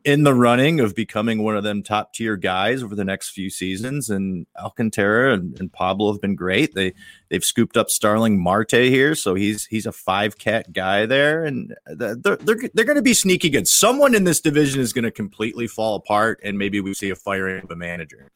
[0.06, 3.50] in the running of becoming one of them top tier guys over the next few
[3.50, 4.08] seasons.
[4.08, 6.74] And Alcantara and, and Pablo have been great.
[6.74, 6.94] They
[7.28, 11.74] they've scooped up Starling Marte here, so he's he's a five cat guy there, and
[11.86, 13.66] they're they're, they're going to be sneaky good.
[13.66, 17.16] Someone in this division is going to completely fall apart, and maybe we see a
[17.16, 18.30] firing of a manager.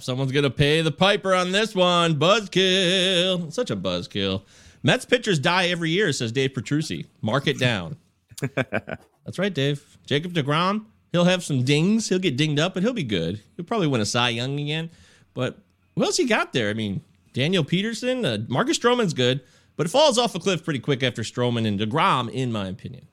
[0.00, 2.18] Someone's gonna pay the piper on this one.
[2.18, 3.52] Buzzkill.
[3.52, 4.42] Such a buzzkill.
[4.82, 7.06] Mets pitchers die every year, says Dave Petrucci.
[7.22, 7.96] Mark it down.
[9.24, 9.98] That's right, Dave.
[10.06, 12.08] Jacob DeGrom, he'll have some dings.
[12.08, 13.40] He'll get dinged up, but he'll be good.
[13.56, 14.90] He'll probably win a Cy Young again.
[15.32, 15.58] But
[15.94, 16.70] who else he got there?
[16.70, 17.00] I mean,
[17.32, 19.40] Daniel Peterson, uh, Marcus Stroman's good,
[19.76, 23.06] but it falls off a cliff pretty quick after Stroman and DeGrom, in my opinion.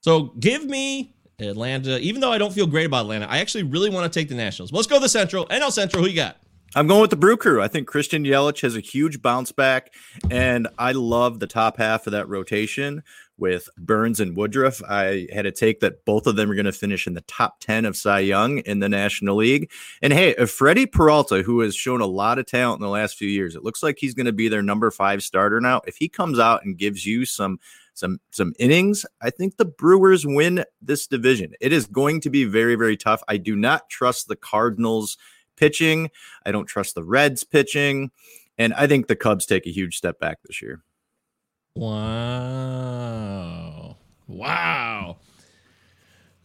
[0.00, 3.90] So give me Atlanta, even though I don't feel great about Atlanta, I actually really
[3.90, 4.72] want to take the Nationals.
[4.72, 5.46] Let's go to the Central.
[5.46, 6.38] NL Central, who you got?
[6.74, 7.62] I'm going with the Brew Crew.
[7.62, 9.92] I think Christian Yelich has a huge bounce back,
[10.30, 13.02] and I love the top half of that rotation
[13.38, 14.82] with Burnes and Woodruff.
[14.88, 17.60] I had a take that both of them are going to finish in the top
[17.60, 19.70] 10 of Cy Young in the National League.
[20.00, 23.16] And hey, if Freddy Peralta, who has shown a lot of talent in the last
[23.16, 25.80] few years, it looks like he's going to be their number five starter now.
[25.86, 27.58] If he comes out and gives you some
[27.94, 31.52] some some innings, I think the Brewers win this division.
[31.60, 33.22] It is going to be very very tough.
[33.28, 35.18] I do not trust the Cardinals
[35.56, 36.10] pitching.
[36.46, 38.10] I don't trust the Reds pitching.
[38.58, 40.82] And I think the Cubs take a huge step back this year.
[42.62, 43.96] Wow.
[44.26, 45.16] Wow.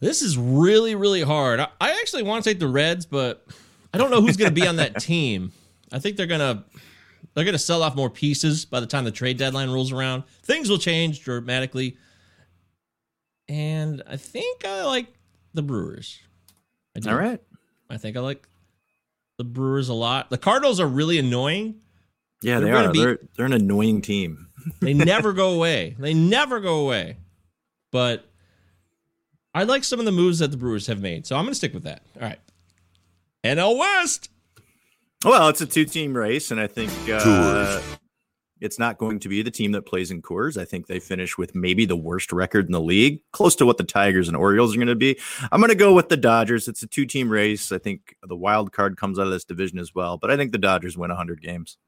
[0.00, 1.60] This is really, really hard.
[1.60, 3.46] I, I actually want to take the Reds, but
[3.92, 5.52] I don't know who's going to be on that team.
[5.92, 6.62] I think they're going to
[7.34, 10.24] they're going to sell off more pieces by the time the trade deadline rolls around.
[10.42, 11.96] Things will change dramatically.
[13.48, 15.06] And I think I like
[15.54, 16.18] the Brewers.
[16.96, 17.10] I.
[17.10, 17.40] All right.
[17.90, 18.46] I think I like
[19.38, 20.30] the Brewers a lot.
[20.30, 21.76] The Cardinals are really annoying.
[22.42, 22.92] Yeah, They're they are.
[22.92, 24.47] be- They're they're an annoying team.
[24.80, 25.96] They never go away.
[25.98, 27.16] They never go away.
[27.90, 28.28] But
[29.54, 31.26] I like some of the moves that the Brewers have made.
[31.26, 32.02] So I'm going to stick with that.
[32.16, 32.38] All right.
[33.44, 34.30] NL West.
[35.24, 37.80] Well, it's a two-team race, and I think uh,
[38.60, 40.56] it's not going to be the team that plays in Coors.
[40.56, 43.78] I think they finish with maybe the worst record in the league, close to what
[43.78, 45.18] the Tigers and Orioles are going to be.
[45.50, 46.68] I'm going to go with the Dodgers.
[46.68, 47.72] It's a two-team race.
[47.72, 50.52] I think the wild card comes out of this division as well, but I think
[50.52, 51.78] the Dodgers win 100 games.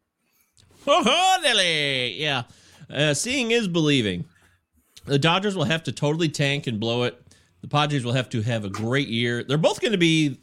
[0.87, 2.21] Oh, Lily.
[2.21, 2.45] Yeah.
[2.93, 4.25] Uh, seeing is believing.
[5.07, 7.21] The Dodgers will have to totally tank and blow it.
[7.63, 9.45] The Padres will have to have a great year.
[9.45, 10.41] They're both going to be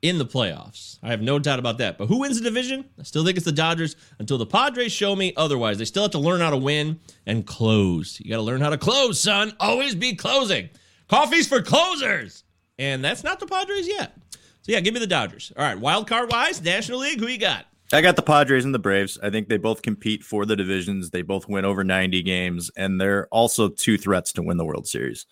[0.00, 0.98] in the playoffs.
[1.02, 1.96] I have no doubt about that.
[1.96, 2.84] But who wins the division?
[2.98, 5.78] I still think it's the Dodgers until the Padres show me otherwise.
[5.78, 8.20] They still have to learn how to win and close.
[8.20, 9.54] You got to learn how to close, son.
[9.60, 10.68] Always be closing.
[11.08, 12.44] Coffee's for closers.
[12.78, 14.16] And that's not the Padres yet.
[14.62, 15.52] So yeah, give me the Dodgers.
[15.56, 17.66] All right, wild card wise, National League, who you got?
[17.92, 19.18] I got the Padres and the Braves.
[19.22, 21.10] I think they both compete for the divisions.
[21.10, 24.86] They both win over 90 games, and they're also two threats to win the World
[24.86, 25.26] Series.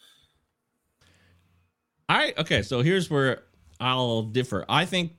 [2.08, 2.36] Right.
[2.38, 2.62] Okay.
[2.62, 3.44] So here's where
[3.78, 4.64] I'll differ.
[4.68, 5.12] I think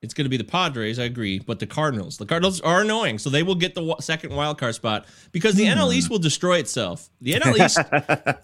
[0.00, 0.98] it's going to be the Padres.
[0.98, 2.16] I agree, but the Cardinals.
[2.16, 5.64] The Cardinals are annoying, so they will get the second wild card spot because the
[5.64, 6.14] NL East hmm.
[6.14, 7.10] will destroy itself.
[7.20, 7.78] The NL East.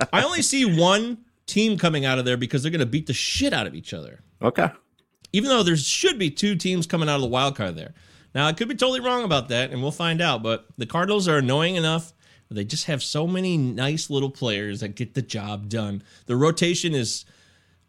[0.12, 3.12] I only see one team coming out of there because they're going to beat the
[3.12, 4.22] shit out of each other.
[4.42, 4.68] Okay.
[5.32, 7.94] Even though there should be two teams coming out of the wild card there.
[8.34, 10.42] Now I could be totally wrong about that, and we'll find out.
[10.42, 12.12] But the Cardinals are annoying enough.
[12.50, 16.02] They just have so many nice little players that get the job done.
[16.26, 17.24] The rotation is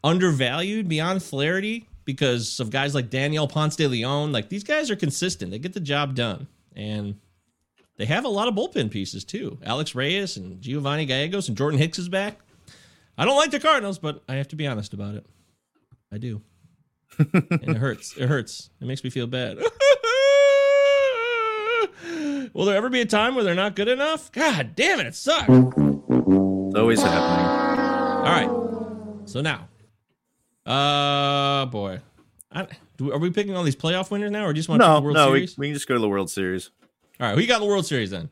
[0.03, 4.31] undervalued beyond clarity because of guys like Daniel Ponce de Leon.
[4.31, 5.51] Like these guys are consistent.
[5.51, 6.47] They get the job done.
[6.75, 7.19] And
[7.97, 9.59] they have a lot of bullpen pieces too.
[9.63, 12.39] Alex Reyes and Giovanni Gallegos and Jordan Hicks is back.
[13.17, 15.25] I don't like the Cardinals, but I have to be honest about it.
[16.11, 16.41] I do.
[17.19, 18.15] and it hurts.
[18.17, 18.69] It hurts.
[18.81, 19.59] It makes me feel bad.
[22.55, 24.31] Will there ever be a time where they're not good enough?
[24.31, 25.49] God damn it, it sucks.
[25.49, 27.45] It's always happening.
[27.45, 29.27] All right.
[29.27, 29.67] So now,
[30.65, 31.99] uh, boy,
[32.49, 34.81] I, do, are we picking all these playoff winners now, or do you just want
[34.81, 35.57] to No, pick the World no, we, Series?
[35.57, 36.71] we can just go to the World Series.
[37.19, 38.29] all right, you got the World Series then?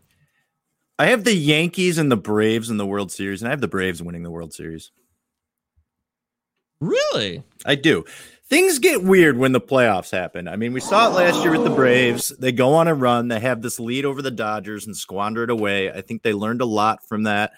[0.97, 3.67] I have the Yankees and the Braves in the World Series, and I have the
[3.67, 4.91] Braves winning the World Series.
[6.79, 7.43] Really?
[7.65, 8.05] I do.
[8.49, 10.47] Things get weird when the playoffs happen.
[10.47, 12.27] I mean, we saw it last year with the Braves.
[12.37, 15.49] They go on a run, they have this lead over the Dodgers and squander it
[15.49, 15.91] away.
[15.91, 17.53] I think they learned a lot from that.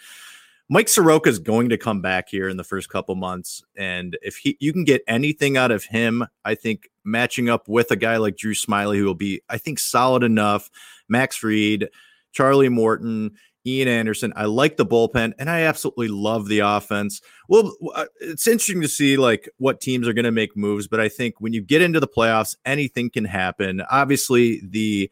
[0.69, 4.37] Mike Soroka is going to come back here in the first couple months, and if
[4.37, 8.17] he you can get anything out of him, I think matching up with a guy
[8.17, 10.71] like Drew Smyly, who will be, I think, solid enough.
[11.07, 11.89] Max Fried,
[12.31, 14.33] Charlie Morton, Ian Anderson.
[14.35, 17.21] I like the bullpen, and I absolutely love the offense.
[17.49, 20.99] Well, uh, it's interesting to see like what teams are going to make moves, but
[20.99, 23.81] I think when you get into the playoffs, anything can happen.
[23.89, 25.09] Obviously, the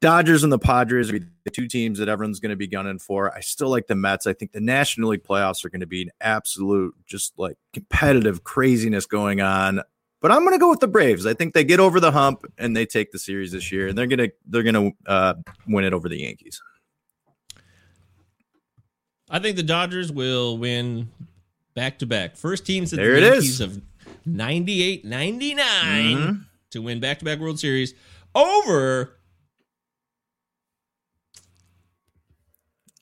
[0.00, 3.34] Dodgers and the Padres are the two teams that everyone's going to be gunning for.
[3.34, 4.26] I still like the Mets.
[4.26, 8.44] I think the National League playoffs are going to be an absolute, just like competitive
[8.44, 9.80] craziness going on.
[10.20, 11.24] But I'm going to go with the Braves.
[11.26, 13.96] I think they get over the hump and they take the series this year, and
[13.96, 15.34] they're going to they're going to uh,
[15.66, 16.62] win it over the Yankees.
[19.30, 21.10] I think the Dodgers will win
[21.74, 22.36] back to back.
[22.36, 23.60] First team since There the Yankees is.
[23.60, 23.82] of
[24.26, 25.56] 98 99
[26.16, 26.44] Mhm.
[26.70, 27.94] to win back to back World Series
[28.34, 29.16] over.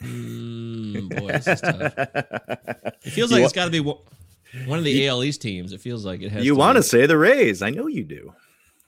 [0.02, 1.94] Mm, boy, this is tough.
[3.04, 5.72] It feels like You it's got to be one of the AL East teams.
[5.72, 6.44] It feels like it has.
[6.44, 7.62] You want to say the Rays?
[7.62, 8.32] I know you do.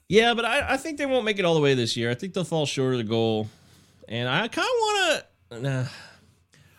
[0.08, 2.10] Yeah, but I, I think they won't make it all the way this year.
[2.10, 3.48] I think they'll fall short of the goal.
[4.08, 5.60] And I kind of want to.
[5.60, 5.84] Nah.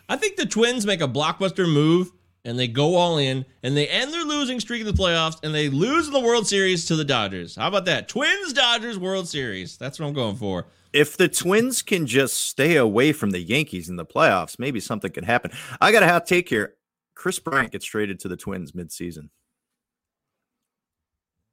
[0.08, 2.12] I think the Twins make a blockbuster move
[2.44, 5.54] and they go all in and they end their losing streak in the playoffs and
[5.54, 7.56] they lose in the World Series to the Dodgers.
[7.56, 8.08] How about that?
[8.08, 9.76] Twins Dodgers World Series.
[9.76, 10.66] That's what I'm going for.
[10.92, 15.10] If the Twins can just stay away from the Yankees in the playoffs, maybe something
[15.10, 15.50] could happen.
[15.80, 16.74] I got a hot take here.
[17.16, 19.30] Kris Bryant gets traded to the Twins midseason.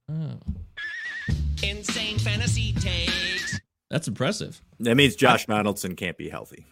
[0.10, 0.38] Oh.
[1.64, 3.60] Insane fantasy takes.
[3.90, 4.62] That's impressive.
[4.80, 6.66] That means Josh Donaldson can't be healthy.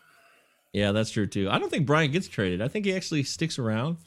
[0.74, 1.50] Yeah, that's true too.
[1.50, 2.62] I don't think Bryant gets traded.
[2.62, 3.98] I think he actually sticks around,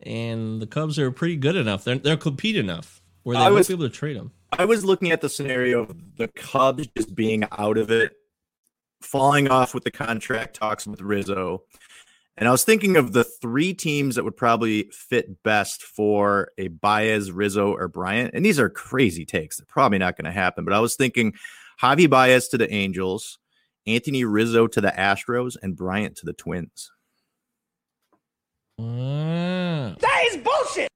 [0.00, 1.84] and the Cubs are pretty good enough.
[1.84, 4.32] They're they're compete enough where they I was- be able to trade him.
[4.56, 8.12] I was looking at the scenario of the Cubs just being out of it
[9.02, 11.64] falling off with the contract talks with Rizzo.
[12.38, 16.68] And I was thinking of the three teams that would probably fit best for a
[16.68, 18.32] Baez, Rizzo, or Bryant.
[18.34, 19.56] And these are crazy takes.
[19.56, 20.64] They're probably not going to happen.
[20.64, 21.34] But I was thinking
[21.82, 23.38] Javi Baez to the Angels,
[23.86, 26.90] Anthony Rizzo to the Astros, and Bryant to the Twins.
[28.78, 29.94] Ah.
[29.98, 30.88] That is bullshit.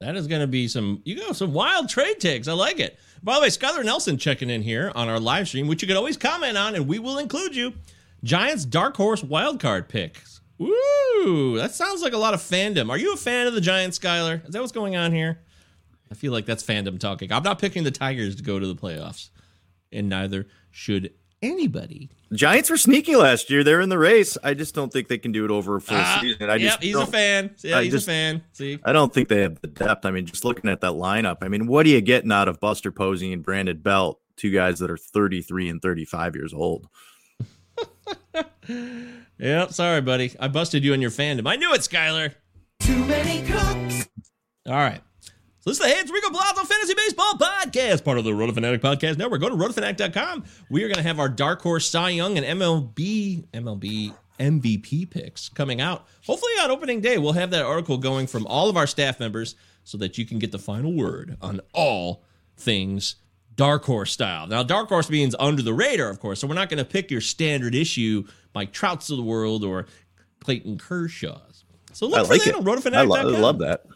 [0.00, 2.48] That is going to be some, you know, some wild trade takes.
[2.48, 2.98] I like it.
[3.22, 5.96] By the way, Skylar Nelson checking in here on our live stream, which you can
[5.96, 7.74] always comment on, and we will include you.
[8.22, 10.40] Giants dark horse wildcard picks.
[10.58, 11.56] Woo!
[11.56, 12.90] That sounds like a lot of fandom.
[12.90, 14.46] Are you a fan of the Giants, Skylar?
[14.46, 15.40] Is that what's going on here?
[16.10, 17.32] I feel like that's fandom talking.
[17.32, 19.30] I'm not picking the Tigers to go to the playoffs,
[19.90, 21.12] and neither should
[21.44, 22.10] anybody.
[22.32, 23.62] Giants were sneaky last year.
[23.62, 24.36] They're in the race.
[24.42, 26.50] I just don't think they can do it over a full Ah, season.
[26.50, 27.54] I yep, just he's a fan.
[27.62, 28.42] Yeah, I he's just- a fan.
[28.52, 30.04] See, I don't think they have the depth.
[30.06, 32.58] I mean, just looking at that lineup, I mean, what are you getting out of
[32.60, 36.88] Buster Posey and Brandon Belt, two guys that are 33 and 35 years old?
[39.38, 40.32] Yep, sorry, buddy.
[40.38, 41.46] I busted you in your fandom.
[41.48, 42.34] I knew it, Skylar.
[42.80, 44.08] Too many cooks.
[44.66, 45.00] All right.
[45.64, 48.82] So this is the Hands Rico Palazzo Fantasy Baseball Podcast, part of the Roto Fanatic
[48.82, 49.40] Podcast Network.
[49.40, 50.44] Go to rotofanatic.com.
[50.68, 55.48] We are going to have our Dark Horse Cy Young and MLB MLB MVP picks
[55.48, 56.06] coming out.
[56.26, 59.54] Hopefully on opening day, we'll have that article going from all of our staff members
[59.84, 62.22] so that you can get the final word on all
[62.58, 63.16] things
[63.56, 64.46] Dark Horse style.
[64.46, 66.40] Now, Dark Horse means under the radar, of course.
[66.40, 69.86] So we're not going to pick your standard issue Mike Trouts of the world or
[70.40, 71.64] Clayton Kershaw's.
[71.94, 72.54] So look I for like that it.
[72.56, 73.08] on I, rotofanatic.com.
[73.08, 73.86] lo- I love that.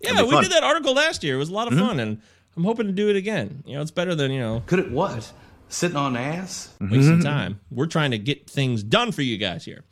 [0.00, 0.42] Yeah, we fun.
[0.42, 1.36] did that article last year.
[1.36, 1.86] It was a lot of mm-hmm.
[1.86, 2.20] fun, and
[2.56, 3.62] I'm hoping to do it again.
[3.66, 5.32] You know, it's better than you know Could it what?
[5.68, 6.72] Sitting on ass?
[6.80, 7.22] wasting mm-hmm.
[7.22, 7.60] time.
[7.70, 9.84] We're trying to get things done for you guys here.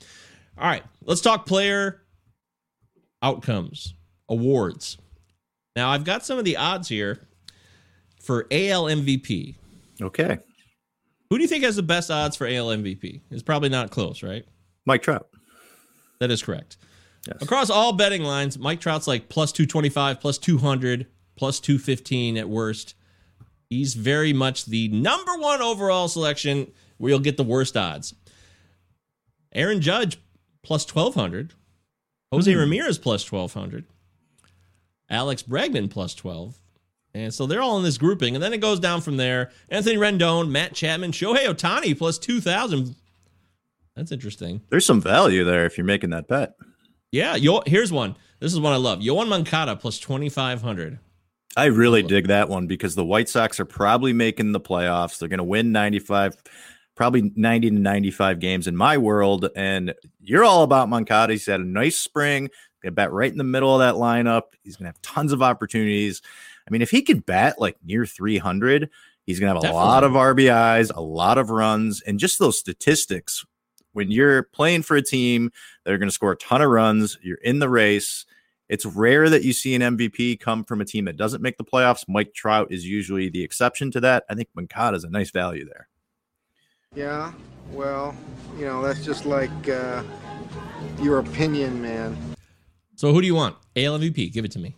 [0.57, 2.03] All right, let's talk player
[3.23, 3.95] outcomes
[4.29, 4.99] awards.
[5.75, 7.27] Now I've got some of the odds here
[8.23, 9.57] for AL MVP.
[10.01, 10.39] Okay.
[11.31, 13.23] Who do you think has the best odds for AL MVP?
[13.31, 14.45] It's probably not close, right?
[14.87, 15.29] Mike Trout.
[16.21, 16.77] That is correct.
[17.27, 17.43] Yes.
[17.43, 21.07] Across all betting lines, Mike Trout's like plus 225, plus 200,
[21.37, 22.95] plus 215 at worst.
[23.71, 28.15] He's very much the number one overall selection where you'll get the worst odds.
[29.53, 30.19] Aaron Judge
[30.63, 31.55] plus 1200.
[32.33, 32.59] Jose hmm.
[32.59, 33.85] Ramirez plus 1200.
[35.09, 36.59] Alex Bregman plus 12.
[37.15, 38.35] And so they're all in this grouping.
[38.35, 39.53] And then it goes down from there.
[39.69, 42.97] Anthony Rendon, Matt Chapman, Shohei Ohtani plus 2000.
[43.95, 44.63] That's interesting.
[44.71, 46.55] There's some value there if you're making that bet.
[47.15, 48.17] Yeah, yo, here's one.
[48.41, 48.99] This is one I love.
[48.99, 50.99] Yoan Moncada plus 2,500.
[51.57, 55.19] I really dig that one because the White Sox are probably making the playoffs.
[55.19, 56.35] They're going to win 95,
[56.97, 59.49] probably 90 to 95 games in my world.
[59.55, 61.35] And you're all about Moncada.
[61.35, 62.51] He's had a nice spring.
[62.83, 64.43] Get bat right in the middle of that lineup.
[64.65, 66.21] He's going to have tons of opportunities.
[66.67, 68.91] I mean, if he can bat like near 300,
[69.25, 69.87] he's going to have a Definitely.
[69.87, 73.47] lot of RBIs, a lot of runs, and just those statistics.
[73.95, 75.51] When you're playing for a team
[75.85, 78.27] that are going to score a ton of runs, you're in the race.
[78.69, 81.65] It's rare that you see an MVP come from a team that doesn't make the
[81.65, 82.05] playoffs.
[82.09, 84.25] Mike Trout is usually the exception to that.
[84.29, 85.89] I think Moncada is a nice value there.
[86.95, 87.33] Yeah,
[87.73, 88.17] well,
[88.59, 90.03] you know, that's just like uh,
[91.01, 92.17] your opinion, man.
[92.97, 93.57] So who do you want?
[93.77, 94.33] AL MVP.
[94.33, 94.75] Give it to me.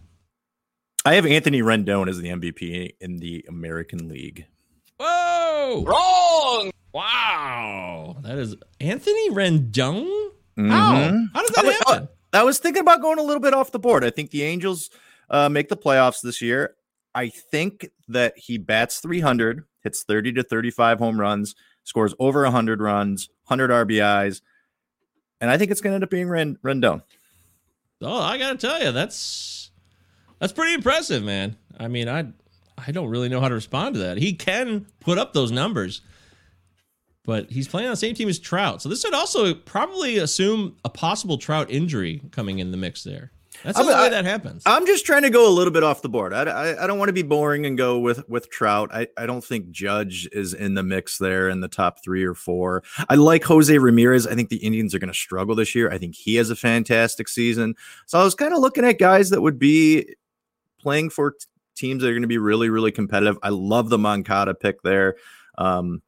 [1.05, 4.47] I have Anthony Rendon as the MVP in the American League.
[4.99, 5.85] Whoa!
[5.87, 6.71] Wrong!
[6.97, 8.17] Wow.
[8.23, 10.07] That is Anthony Rendon?
[10.57, 10.95] How?
[10.95, 11.27] Mhm.
[11.35, 12.09] How does I that was- happen?
[12.33, 14.03] I was thinking about going a little bit off the board.
[14.05, 14.89] I think the Angels
[15.31, 16.75] uh, make the playoffs this year.
[17.15, 21.55] I think that he bats 300, hits 30 to 35 home runs,
[21.85, 24.41] scores over 100 runs, 100 RBIs,
[25.41, 27.03] and I think it's going to end up being Ren- Rendon.
[28.03, 29.71] Oh, I gotta tell you, that's
[30.39, 31.57] that's pretty impressive, man.
[31.79, 32.27] I mean, I
[32.79, 34.19] I don't really know how to respond to that.
[34.19, 36.03] He can put up those numbers,
[37.27, 40.77] but he's playing on the same team as Trout, so this would also probably assume
[40.85, 43.33] a possible Trout injury coming in the mix there.
[43.65, 44.63] That's the I- way that happens.
[44.67, 46.35] I'm just trying to go a little bit off the board.
[46.35, 48.91] I, I, I don't want to be boring and go with with Trout.
[48.93, 52.35] I, I don't think Judge is in the mix there in the top three or
[52.35, 52.83] four.
[53.09, 54.27] I like Jose Ramirez.
[54.27, 55.91] I think the Indians are going to struggle this year.
[55.91, 57.75] I think he has a fantastic season.
[58.05, 60.15] So I was kind of looking at guys that would be
[60.79, 61.39] playing for t-
[61.75, 63.39] teams that are going to be really really competitive.
[63.43, 65.17] I love the Moncada pick there.
[65.57, 66.03] Um,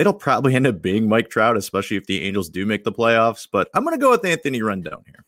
[0.00, 3.46] it'll probably end up being Mike Trout, especially if the Angels do make the playoffs.
[3.50, 5.24] But I'm going to go with Anthony Rendon here.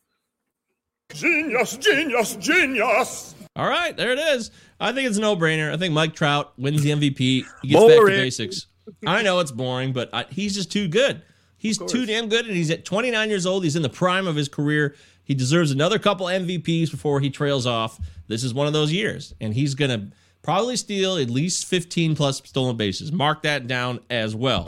[1.13, 3.35] Genius, genius, genius.
[3.55, 4.49] All right, there it is.
[4.79, 5.71] I think it's a no brainer.
[5.71, 7.17] I think Mike Trout wins the MVP.
[7.17, 8.17] He gets back to Boring.
[8.17, 8.65] basics.
[9.05, 11.21] I know it's boring, but I, he's just too good.
[11.57, 13.63] He's too damn good, and he's at 29 years old.
[13.63, 14.95] He's in the prime of his career.
[15.23, 17.99] He deserves another couple MVPs before he trails off.
[18.27, 22.15] This is one of those years, and he's going to probably steal at least 15
[22.15, 23.11] plus stolen bases.
[23.11, 24.65] Mark that down as well.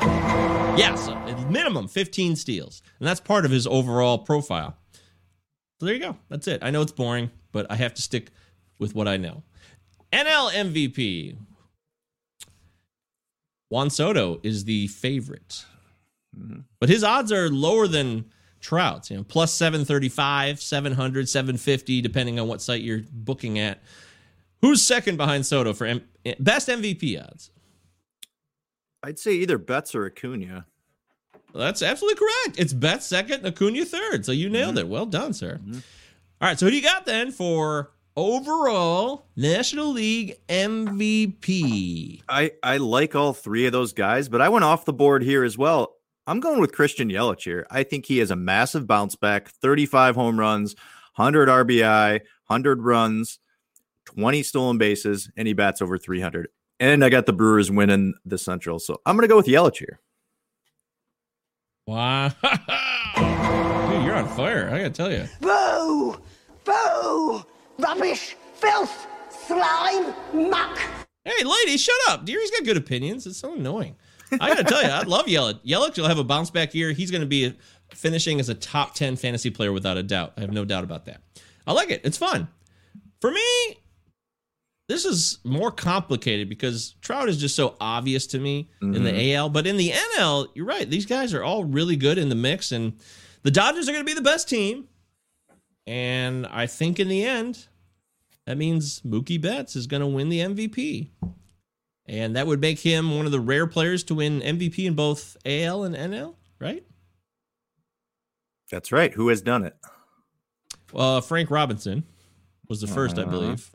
[0.77, 2.81] Yes, at minimum 15 steals.
[2.99, 4.75] And that's part of his overall profile.
[5.79, 6.17] So there you go.
[6.29, 6.63] That's it.
[6.63, 8.31] I know it's boring, but I have to stick
[8.79, 9.43] with what I know.
[10.11, 11.37] NL MVP.
[13.69, 15.65] Juan Soto is the favorite.
[16.37, 16.61] Mm-hmm.
[16.79, 18.25] But his odds are lower than
[18.61, 23.81] Trout's, you know, plus 735, 700, 750, depending on what site you're booking at.
[24.65, 26.01] Who's second behind Soto for M-
[26.39, 27.51] best MVP odds?
[29.03, 30.65] I'd say either Betts or Acuna.
[31.53, 32.59] Well, that's absolutely correct.
[32.59, 34.25] It's Betts second, Acuna third.
[34.25, 34.79] So you nailed mm-hmm.
[34.79, 34.87] it.
[34.87, 35.59] Well done, sir.
[35.61, 35.79] Mm-hmm.
[36.41, 36.57] All right.
[36.57, 42.23] So who do you got then for overall National League MVP?
[42.27, 45.43] I, I like all three of those guys, but I went off the board here
[45.43, 45.93] as well.
[46.25, 47.67] I'm going with Christian Yelich here.
[47.69, 50.75] I think he has a massive bounce back 35 home runs,
[51.17, 53.37] 100 RBI, 100 runs,
[54.17, 56.47] 20 stolen bases, and he bats over 300.
[56.79, 58.79] And I got the Brewers winning the Central.
[58.79, 59.99] So I'm going to go with Yelich here.
[61.87, 62.29] Wow.
[62.43, 64.69] Dude, you're on fire.
[64.69, 65.27] I got to tell you.
[65.39, 66.19] Boo!
[66.63, 67.43] Boo!
[67.77, 68.35] Rubbish!
[68.55, 69.07] Filth!
[69.29, 70.13] Slime!
[70.33, 70.79] Muck!
[71.23, 72.25] Hey, lady, shut up.
[72.25, 73.25] Deary's got good opinions.
[73.25, 73.95] It's so annoying.
[74.31, 75.59] I got to tell you, I love Yelich.
[75.65, 76.91] Yelich will have a bounce back year.
[76.91, 77.55] He's going to be
[77.91, 80.33] finishing as a top 10 fantasy player without a doubt.
[80.37, 81.21] I have no doubt about that.
[81.67, 82.01] I like it.
[82.03, 82.47] It's fun.
[83.21, 83.77] For me,
[84.87, 89.49] this is more complicated because Trout is just so obvious to me in the AL.
[89.49, 90.89] But in the NL, you're right.
[90.89, 92.93] These guys are all really good in the mix, and
[93.43, 94.87] the Dodgers are going to be the best team.
[95.87, 97.67] And I think in the end,
[98.45, 101.09] that means Mookie Betts is going to win the MVP.
[102.07, 105.35] And that would make him one of the rare players to win MVP in both
[105.45, 106.83] AL and NL, right?
[108.69, 109.13] That's right.
[109.13, 109.75] Who has done it?
[110.93, 112.03] Uh, Frank Robinson
[112.67, 113.31] was the 1st I Uh-huh.
[113.31, 113.71] believe.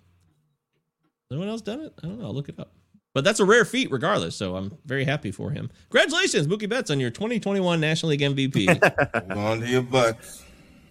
[1.31, 1.93] Anyone else done it?
[2.03, 2.27] I don't know.
[2.27, 2.73] I'll look it up.
[3.15, 4.37] But that's a rare feat, regardless.
[4.37, 5.71] So I'm very happy for him.
[5.91, 8.67] Congratulations, Mookie Betts, on your 2021 National League MVP.
[9.35, 10.45] Hold on to your butts.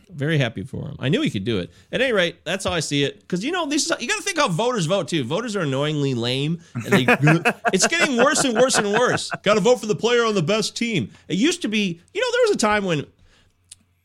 [0.10, 0.96] very happy for him.
[1.00, 1.72] I knew he could do it.
[1.94, 3.22] At any rate, that's how I see it.
[3.22, 5.24] Because you know, this is, you got to think how voters vote too.
[5.24, 7.06] Voters are annoyingly lame, and they
[7.74, 9.30] it's getting worse and worse and worse.
[9.44, 11.12] Got to vote for the player on the best team.
[11.30, 13.06] It used to be, you know, there was a time when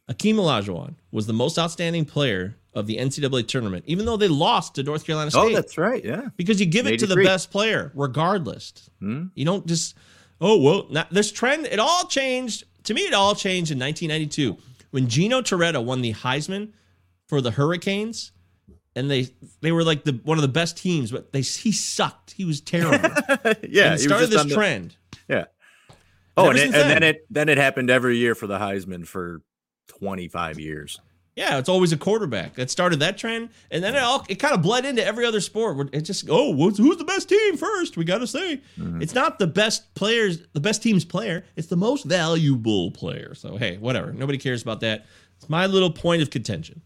[0.08, 4.74] Akeem Olajuwon was the most outstanding player of the NCAA tournament, even though they lost
[4.74, 5.52] to North Carolina oh, State.
[5.52, 6.04] Oh, that's right.
[6.04, 6.28] Yeah.
[6.36, 7.24] because you give it to the 83.
[7.24, 8.90] best player regardless.
[9.00, 9.26] Hmm?
[9.34, 9.96] You don't just
[10.40, 10.86] oh well.
[10.90, 12.64] Now, this trend it all changed.
[12.84, 14.58] To me, it all changed in 1992
[14.90, 16.72] when Gino Torretta won the Heisman
[17.28, 18.32] for the Hurricanes,
[18.96, 19.28] and they
[19.60, 22.32] they were like the one of the best teams, but they he sucked.
[22.32, 23.08] He was terrible.
[23.68, 23.92] yeah.
[23.92, 24.96] and started this the- trend.
[25.28, 25.44] Yeah.
[26.36, 28.58] Oh, ever and, it, and then then- it then it happened every year for the
[28.58, 29.40] Heisman for
[29.98, 31.00] 25 years.
[31.36, 34.54] Yeah, it's always a quarterback that started that trend, and then it all it kind
[34.54, 35.88] of bled into every other sport.
[35.92, 37.96] It just oh, what's, who's the best team first?
[37.96, 38.60] We got to say
[39.00, 41.44] it's not the best players, the best team's player.
[41.56, 43.34] It's the most valuable player.
[43.34, 44.12] So hey, whatever.
[44.12, 45.06] Nobody cares about that.
[45.38, 46.82] It's my little point of contention.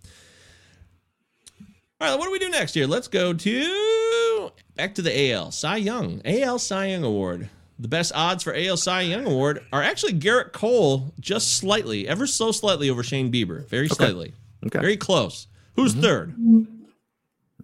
[2.01, 2.86] All right, what do we do next here?
[2.86, 7.51] Let's go to back to the AL Cy Young AL Cy Young Award.
[7.81, 12.26] The best odds for AL Cy Young Award are actually Gerrit Cole, just slightly, ever
[12.26, 14.33] so slightly over Shane Bieber, very slightly,
[14.66, 14.81] Okay.
[14.81, 15.47] very close.
[15.76, 16.35] Who's third?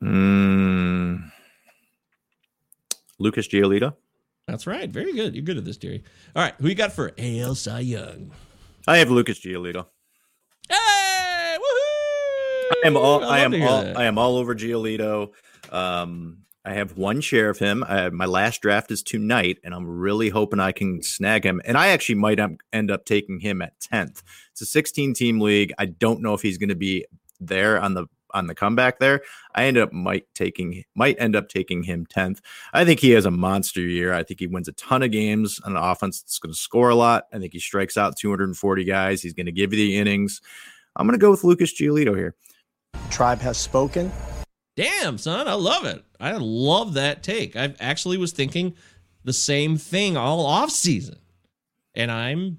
[0.00, 1.30] Mm.
[3.18, 3.94] Lucas Giolito.
[4.46, 4.88] That's right.
[4.90, 5.34] Very good.
[5.34, 6.04] You're good at this, Jerry.
[6.36, 8.30] All right, who you got for AL Cy Young?
[8.86, 9.86] I have Lucas Giolito.
[10.68, 12.72] Hey, woohoo!
[12.84, 13.24] I am all.
[13.24, 13.82] I, love am all.
[13.82, 13.96] that.
[13.98, 15.32] I am all over Giolito.
[15.72, 17.84] Um, I have one share of him.
[17.86, 21.60] I, my last draft is tonight, and I'm really hoping I can snag him.
[21.64, 22.40] And I actually might
[22.72, 24.22] end up taking him at tenth.
[24.52, 25.72] It's a 16 team league.
[25.78, 27.04] I don't know if he's going to be
[27.38, 29.22] there on the on the comeback there.
[29.54, 32.40] I end up might taking might end up taking him 10th.
[32.72, 34.12] I think he has a monster year.
[34.12, 36.90] I think he wins a ton of games on an offense that's going to score
[36.90, 37.26] a lot.
[37.32, 39.22] I think he strikes out 240 guys.
[39.22, 40.40] He's going to give you the innings.
[40.96, 42.34] I'm going to go with Lucas Giolito here.
[43.10, 44.10] Tribe has spoken.
[44.76, 46.04] Damn, son, I love it.
[46.18, 47.54] I love that take.
[47.54, 48.74] I actually was thinking
[49.22, 51.18] the same thing all off season,
[51.94, 52.58] and I'm.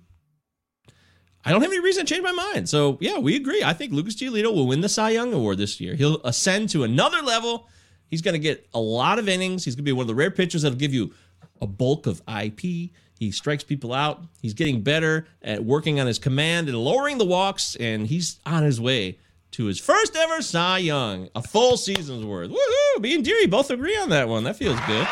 [1.47, 2.67] I don't have any reason to change my mind.
[2.67, 3.63] So yeah, we agree.
[3.63, 5.93] I think Lucas Giolito will win the Cy Young Award this year.
[5.93, 7.67] He'll ascend to another level.
[8.07, 9.63] He's going to get a lot of innings.
[9.63, 11.13] He's going to be one of the rare pitchers that'll give you
[11.61, 12.91] a bulk of IP.
[13.19, 14.23] He strikes people out.
[14.41, 18.63] He's getting better at working on his command and lowering the walks, and he's on
[18.63, 19.19] his way
[19.55, 22.51] to his first ever Cy Young, a full season's worth.
[22.51, 23.01] Woohoo!
[23.01, 24.43] Me and Deary both agree on that one.
[24.43, 25.07] That feels good.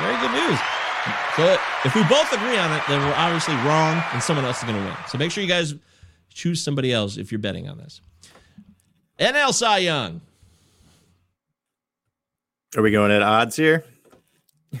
[0.00, 0.58] Very good news.
[1.36, 4.64] So if we both agree on it, then we're obviously wrong, and someone else is
[4.64, 4.96] going to win.
[5.08, 5.74] So make sure you guys
[6.32, 8.00] choose somebody else if you're betting on this.
[9.20, 10.22] NL Cy Young.
[12.76, 13.84] Are we going at odds here?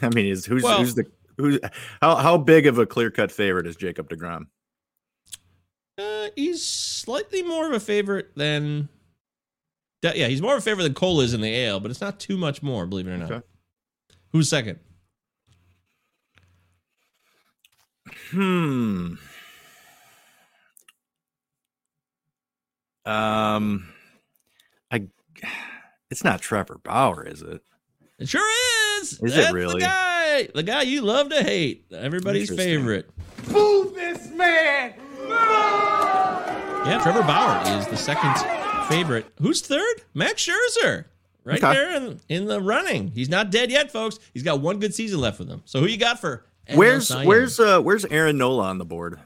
[0.02, 1.04] I mean, is who's Well- who's the
[1.36, 1.58] who's
[2.00, 4.46] how how big of a clear cut favorite is Jacob Degrom?
[5.98, 8.88] Uh, he's slightly more of a favorite than.
[10.04, 12.02] Da- Yeah, he's more of a favorite than Cole is in the AL, but it's
[12.02, 13.30] not too much more, believe it or not.
[13.32, 13.46] Okay.
[14.32, 14.78] Who's second?
[18.30, 19.14] Hmm.
[23.06, 23.88] Um,
[24.90, 25.06] I.
[26.10, 27.62] It's not Trevor Bauer, is it?
[28.18, 28.46] It sure
[29.00, 29.18] is.
[29.22, 29.80] Is it really?
[29.80, 31.86] The guy, the guy you love to hate.
[31.92, 33.08] Everybody's favorite.
[33.50, 34.94] Boo this man!
[36.86, 38.34] Yeah, Trevor Bauer is the second
[38.88, 39.26] favorite.
[39.40, 40.02] Who's third?
[40.14, 41.04] Max Scherzer.
[41.44, 41.72] Right Okay.
[41.74, 43.08] there in, in the running.
[43.14, 44.18] He's not dead yet, folks.
[44.32, 45.62] He's got one good season left with him.
[45.66, 49.20] So who you got for Where's where's uh where's Aaron Nola on the board?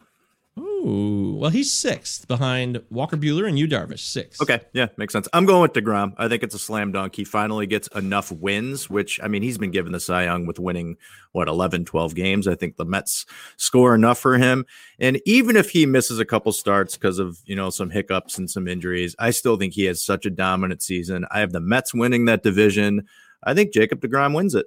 [0.89, 3.99] Ooh, well, he's sixth behind Walker Buehler and Yu Darvish.
[3.99, 4.41] Sixth.
[4.41, 5.28] Okay, yeah, makes sense.
[5.34, 6.14] I'm going with Degrom.
[6.16, 7.14] I think it's a slam dunk.
[7.14, 10.59] He finally gets enough wins, which I mean, he's been given the Cy Young with
[10.59, 10.97] winning
[11.32, 12.49] what 11, 12 games.
[12.49, 13.26] I think the Mets
[13.59, 14.64] score enough for him.
[14.99, 18.51] And even if he misses a couple starts because of you know some hiccups and
[18.51, 21.26] some injuries, I still think he has such a dominant season.
[21.30, 23.07] I have the Mets winning that division.
[23.43, 24.66] I think Jacob Degrom wins it.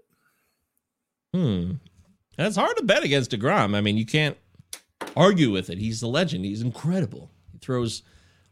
[1.33, 1.71] Hmm.
[2.37, 3.75] That's hard to bet against DeGrom.
[3.75, 4.37] I mean, you can't
[5.15, 5.77] argue with it.
[5.77, 6.45] He's the legend.
[6.45, 7.29] He's incredible.
[7.51, 8.03] He throws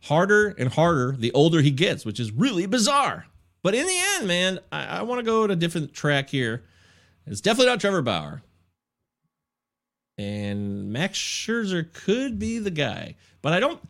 [0.03, 3.25] harder and harder the older he gets, which is really bizarre.
[3.61, 6.63] But in the end, man, I, I want to go to a different track here.
[7.25, 8.41] It's definitely not Trevor Bauer.
[10.17, 13.15] And Max Scherzer could be the guy.
[13.41, 13.81] But I don't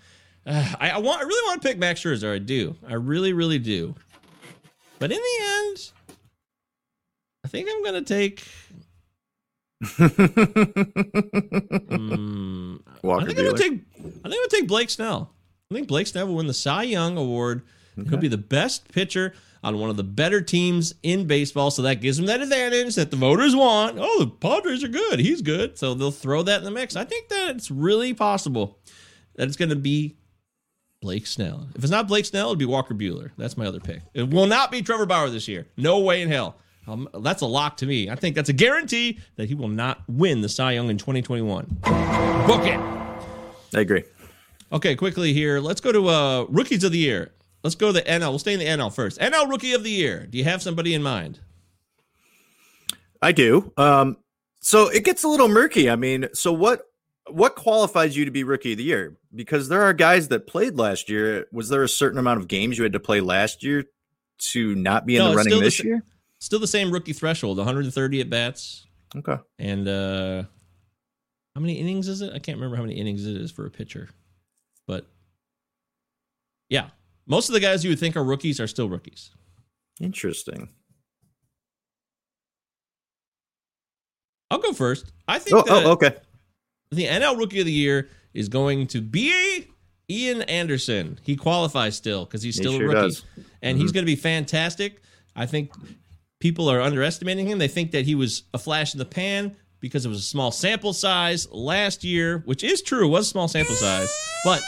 [0.45, 2.33] uh, I, I want I really want to pick Max Scherzer.
[2.33, 2.75] I do.
[2.87, 3.95] I really, really do.
[4.97, 5.91] But in the end,
[7.45, 8.45] I think I'm gonna take
[11.89, 13.71] Mm, Walker I think I'm gonna take.
[13.71, 15.33] I think I'm gonna take Blake Snell.
[15.71, 17.63] I think Blake Snell will win the Cy Young Award.
[18.07, 21.95] Could be the best pitcher on one of the better teams in baseball, so that
[21.95, 23.97] gives him that advantage that the voters want.
[23.99, 25.19] Oh, the Padres are good.
[25.19, 26.95] He's good, so they'll throw that in the mix.
[26.95, 28.79] I think that it's really possible
[29.35, 30.15] that it's going to be
[31.01, 31.67] Blake Snell.
[31.75, 33.31] If it's not Blake Snell, it'll be Walker Buehler.
[33.37, 34.01] That's my other pick.
[34.13, 35.67] It will not be Trevor Bauer this year.
[35.75, 36.55] No way in hell.
[36.89, 38.09] Um, that's a lock to me.
[38.09, 41.65] I think that's a guarantee that he will not win the Cy Young in 2021.
[42.47, 42.79] Book it.
[43.75, 44.03] I agree.
[44.71, 45.59] Okay, quickly here.
[45.59, 47.31] Let's go to uh, rookies of the year.
[47.63, 48.29] Let's go to the NL.
[48.29, 49.19] We'll stay in the NL first.
[49.19, 50.25] NL rookie of the year.
[50.25, 51.39] Do you have somebody in mind?
[53.21, 53.71] I do.
[53.77, 54.17] Um,
[54.61, 55.89] so it gets a little murky.
[55.89, 56.83] I mean, so what
[57.29, 59.17] what qualifies you to be rookie of the year?
[59.35, 61.45] Because there are guys that played last year.
[61.51, 63.85] Was there a certain amount of games you had to play last year
[64.39, 66.03] to not be in No, the running still the this year?
[66.39, 68.85] Still the same rookie threshold, 130 at bats.
[69.15, 69.37] Okay.
[69.57, 70.43] And uh
[71.55, 72.31] how many innings is it?
[72.33, 74.09] I can't remember how many innings it is for a pitcher.
[74.87, 75.05] But
[76.69, 76.89] yeah,
[77.27, 79.31] most of the guys you would think are rookies are still rookies.
[79.99, 80.69] Interesting.
[84.51, 85.11] I'll go first.
[85.27, 86.15] I think Oh, that oh, okay.
[86.91, 89.67] the NL Rookie of the Year is going to be
[90.09, 91.19] Ian Anderson.
[91.23, 93.23] He qualifies still because he's He still sure a rookie, does.
[93.61, 95.01] and he's going to be fantastic.
[95.35, 95.71] I think
[96.39, 97.59] people are underestimating him.
[97.59, 100.51] They think that he was a flash in the pan because it was a small
[100.51, 103.05] sample size last year, which is true.
[103.07, 104.09] It was a small sample size,
[104.43, 104.61] but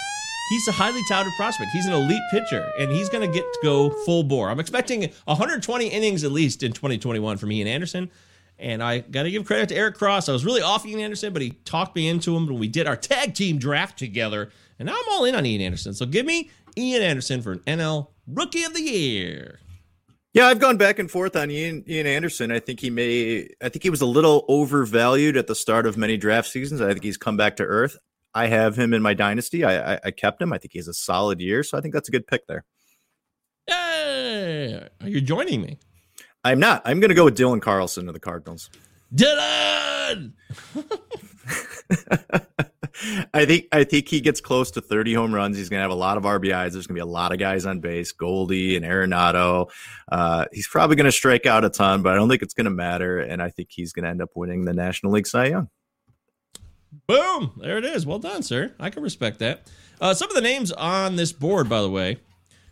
[0.50, 1.72] he's a highly touted prospect.
[1.72, 4.50] He's an elite pitcher, and he's going to get to go full bore.
[4.50, 8.12] I'm expecting 120 innings at least in 2021 from Ian Anderson.
[8.60, 10.30] And I got to give credit to Eric Cross.
[10.30, 12.86] I was really off Ian Anderson, but he talked me into him when we did
[12.86, 14.52] our tag team draft together.
[14.78, 15.96] And now I'm all in on Ian Anderson.
[15.96, 19.60] So give me Ian Anderson for an NL Rookie of the Year.
[20.34, 22.52] Yeah, I've gone back and forth on Ian, Ian Anderson.
[22.52, 23.50] I think he may.
[23.62, 26.80] I think he was a little overvalued at the start of many draft seasons.
[26.80, 27.98] I think he's come back to earth.
[28.34, 29.66] I have him in my dynasty.
[29.66, 30.54] I, I, I kept him.
[30.54, 32.64] I think he has a solid year, so I think that's a good pick there.
[33.68, 34.88] Yay!
[35.02, 35.80] Are You're joining me.
[36.46, 36.82] I'm not.
[36.86, 38.70] I'm going to go with Dylan Carlson of the Cardinals.
[39.14, 40.32] Dylan!
[43.34, 45.58] I think I think he gets close to 30 home runs.
[45.58, 46.72] He's going to have a lot of RBIs.
[46.74, 49.70] There's going to be a lot of guys on base, Goldie and Arenado.
[50.12, 52.66] Uh, he's probably going to strike out a ton, but I don't think it's going
[52.66, 53.20] to matter.
[53.20, 55.70] And I think he's going to end up winning the National League Cy Young.
[57.08, 57.54] Boom!
[57.62, 58.06] There it is.
[58.06, 58.74] Well done, sir.
[58.80, 59.70] I can respect that.
[60.00, 62.18] Uh, some of the names on this board, by the way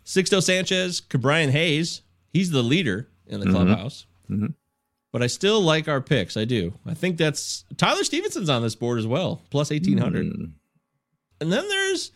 [0.04, 2.02] Sixto Sanchez, Ke'Bryan Hayes.
[2.32, 3.50] He's the leader in the Mhm.
[3.52, 4.06] clubhouse.
[4.30, 4.54] Mhm.
[5.12, 6.36] But I still like our picks.
[6.36, 6.74] I do.
[6.86, 10.26] I think that's Tyler Stephenson's on this board as well, plus 1800.
[10.26, 10.52] Mm.
[11.40, 12.12] And then there's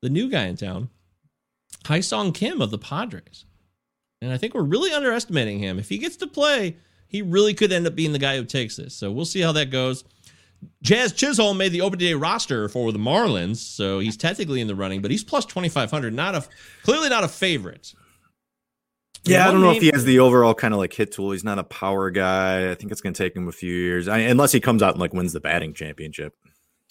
[0.00, 0.90] the new guy in town,
[2.02, 3.46] Song Kim of the Padres.
[4.20, 5.78] And I think we're really underestimating him.
[5.78, 6.76] If he gets to play,
[7.08, 8.94] he really could end up being the guy who takes this.
[8.94, 10.04] So we'll see how that goes.
[10.82, 14.76] Jazz Chisholm made the opening day roster for the Marlins, so he's technically in the
[14.76, 16.44] running, but he's plus 2500, not a
[16.84, 17.94] clearly not a favorite.
[19.24, 21.30] Yeah, I don't know name- if he has the overall kind of like hit tool.
[21.30, 22.70] He's not a power guy.
[22.70, 24.92] I think it's going to take him a few years, I, unless he comes out
[24.92, 26.34] and like wins the batting championship.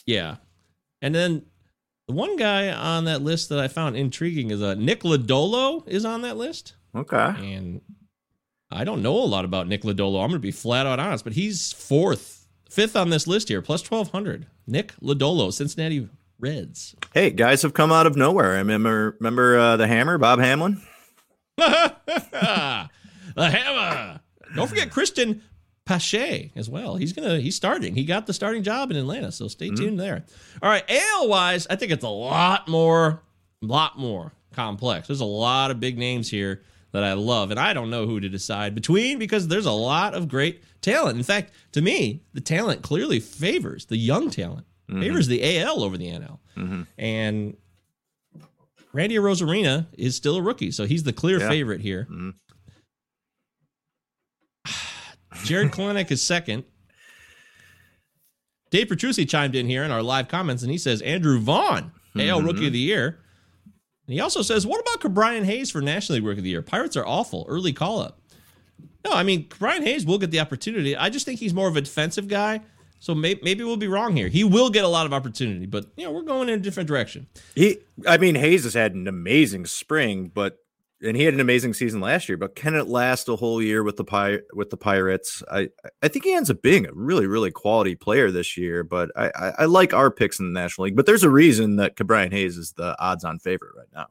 [0.05, 0.38] Yeah.
[1.01, 1.45] And then
[2.07, 6.05] the one guy on that list that I found intriguing is uh, Nick Lodolo is
[6.05, 6.75] on that list.
[6.95, 7.17] Okay.
[7.17, 7.82] And
[8.71, 10.21] I don't know a lot about Nick Lodolo.
[10.21, 13.61] I'm going to be flat out honest, but he's fourth, fifth on this list here,
[13.61, 14.47] plus 1,200.
[14.67, 16.07] Nick Lodolo, Cincinnati
[16.39, 16.95] Reds.
[17.13, 18.53] Hey, guys have come out of nowhere.
[18.53, 20.82] I remember remember uh, the Hammer, Bob Hamelin.
[23.36, 24.20] the Hammer.
[24.55, 25.41] Don't forget Cristian
[25.86, 26.95] Pache as well.
[26.95, 27.95] He's gonna he's starting.
[27.95, 29.76] He got the starting job in Atlanta, so stay mm-hmm.
[29.76, 30.26] tuned there.
[30.62, 33.22] All right, AL wise, I think it's a lot more,
[33.62, 35.07] lot more complex.
[35.07, 38.20] There's a lot of big names here that I love, and I don't know who
[38.20, 41.18] to decide between because there's a lot of great talent.
[41.18, 45.01] In fact, to me, the talent clearly favors the young talent, mm-hmm.
[45.01, 46.82] favors the AL over the NL, mm-hmm.
[46.97, 47.57] and
[48.93, 51.49] Randy Arozarena is still a rookie, so he's the clear Yeah.
[51.49, 52.07] favorite here.
[52.11, 52.33] Mhm.
[55.45, 56.63] Jarred Kelenic is second.
[58.69, 62.41] Dave Petrucci chimed in here in our live comments, and he says Andrew Vaughn, AL
[62.41, 63.19] Rookie of the Year.
[64.07, 66.61] And he also says, what about Brian Hayes for National League Rookie of the Year?
[66.61, 67.45] Pirates are awful.
[67.49, 68.21] Early call up.
[69.03, 70.95] No, I mean Brian Hayes will get the opportunity.
[70.95, 72.61] I just think he's more of a defensive guy.
[73.02, 74.28] So may- maybe we'll be wrong here.
[74.28, 76.88] He will get a lot of opportunity, but you know we're going in a different
[76.88, 77.26] direction.
[77.56, 80.58] He, I mean, Hayes has had an amazing spring, but
[81.02, 82.38] and he had an amazing season last year.
[82.38, 85.41] But can it last a whole year with the Pir- with the Pirates?
[85.52, 85.70] I
[86.04, 88.84] I think he ends up being a really really quality player this year.
[88.84, 90.95] But I I, I like our picks in the National League.
[90.95, 94.06] But there's a reason that Brian Hayes is the odds on favorite right now.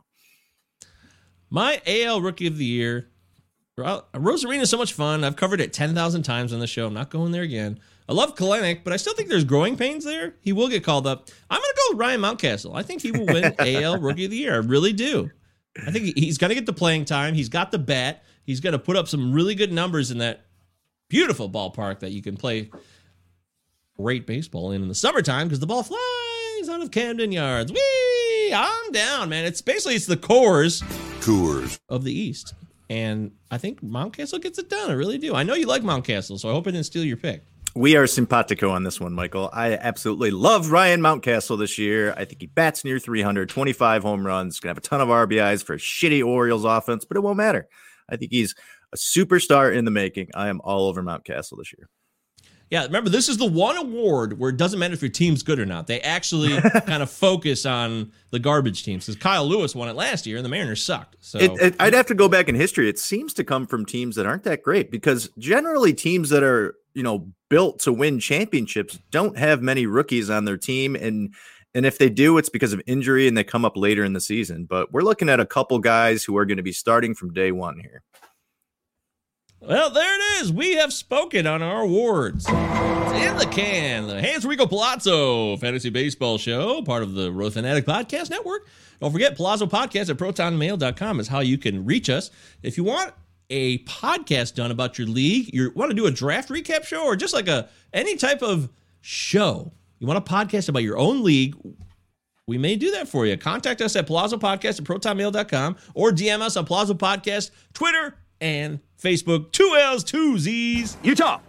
[1.49, 3.09] My AL Rookie of the Year,
[3.77, 5.25] Ro- Arozarena is so much fun.
[5.25, 6.87] I've covered it 10,000 times on the show.
[6.87, 7.81] I'm not going there again.
[8.11, 10.35] I love Kelenic, but I still think there's growing pains there.
[10.41, 11.29] He will get called up.
[11.49, 12.75] I'm going to go with Ryan Mountcastle.
[12.75, 14.55] I think he will win AL Rookie of the Year.
[14.55, 15.31] I really do.
[15.87, 17.35] I think he's going to get the playing time.
[17.35, 18.25] He's got the bat.
[18.43, 20.45] He's going to put up some really good numbers in that
[21.09, 22.73] beautiful ballpark that you can play
[23.97, 27.71] great baseball in in the summertime because the ball flies out of Camden Yards.
[27.71, 28.53] Whee!
[28.53, 29.45] I'm down, man.
[29.45, 30.83] It's basically it's the cores
[31.21, 31.79] Coors.
[31.89, 32.55] of the East.
[32.89, 34.91] And I think Mountcastle gets it done.
[34.91, 35.37] I really do.
[35.37, 37.45] I know you like Mountcastle, so I hope I didn't steal your pick.
[37.75, 39.49] We are simpatico on this one, Michael.
[39.53, 42.13] I absolutely love Ryan Mountcastle this year.
[42.17, 45.63] I think he bats near 300, 25 home runs, gonna have a ton of RBIs
[45.63, 47.69] for a shitty Orioles offense, but it won't matter.
[48.09, 48.57] I think he's
[48.93, 50.31] a superstar in the making.
[50.35, 51.89] I am all over Mountcastle this year.
[52.71, 55.59] Yeah, remember this is the one award where it doesn't matter if your team's good
[55.59, 55.89] or not.
[55.89, 60.25] They actually kind of focus on the garbage teams because Kyle Lewis won it last
[60.25, 61.17] year and the Mariners sucked.
[61.21, 62.89] So It, it, I'd have to go back in history.
[62.89, 66.77] It seems to come from teams that aren't that great because generally teams that are
[66.95, 71.35] you know built to win championships don't have many rookies on their team, and
[71.75, 74.21] and if they do, it's because of injury and they come up later in the
[74.21, 74.65] season.
[74.65, 77.53] But we're looking at a couple guys who are going to be starting from day
[77.53, 78.03] one here.
[79.63, 80.51] Well, there it is.
[80.51, 82.47] We have spoken on our awards.
[82.49, 84.07] It's in the can.
[84.07, 88.67] The Hans Rico Palazzo Fantasy Baseball Show, part of the Roto Fanatic Podcast Network.
[89.03, 92.31] Don't forget, Palazzo Podcast at protonmail.com is how you can reach us.
[92.63, 93.13] If you want
[93.51, 97.15] a podcast done about your league, you want to do a draft recap show, or
[97.15, 98.71] just like a any type of
[99.03, 101.55] show, you want a podcast about your own league,
[102.47, 103.37] we may do that for you.
[103.37, 108.81] Contact us at Palazzo Podcast at protonmail.com or DM us on Palazzo Podcast, Twitter, and
[109.03, 109.53] Facebook.
[109.53, 110.97] Two L's, two Z's.
[111.03, 111.41] Utah,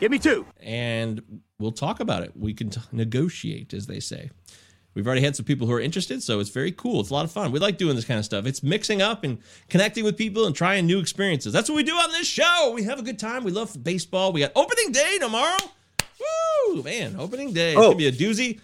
[0.00, 0.46] give me two.
[0.60, 2.32] And we'll talk about it.
[2.36, 4.30] We can t- negotiate, as they say.
[4.94, 7.00] We've already had some people who are interested, so it's very cool.
[7.00, 7.52] It's a lot of fun.
[7.52, 8.46] We like doing this kind of stuff.
[8.46, 11.52] It's mixing up and connecting with people and trying new experiences.
[11.52, 12.72] That's what we do on this show.
[12.74, 13.44] We have a good time.
[13.44, 14.32] We love baseball.
[14.32, 15.58] We got opening day tomorrow.
[16.66, 17.70] Woo, man, opening day.
[17.72, 17.92] It's Oh.
[17.92, 18.60] going to be a doozy.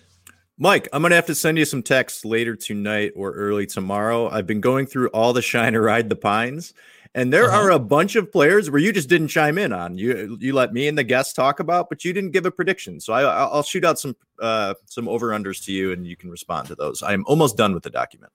[0.56, 4.28] Mike, I'm gonna have to send you some texts later tonight or early tomorrow.
[4.30, 6.74] I've been going through all the Shine Ride the Pines,
[7.14, 7.56] and there Uh-huh.
[7.62, 9.96] are a bunch of players where you just didn't chime in on.
[9.98, 13.00] You you let me and the guests talk about, but you didn't give a prediction.
[13.00, 16.30] So I, I'll shoot out some uh, some over unders to you, and you can
[16.30, 17.02] respond to those.
[17.02, 18.32] I'm almost done with the document.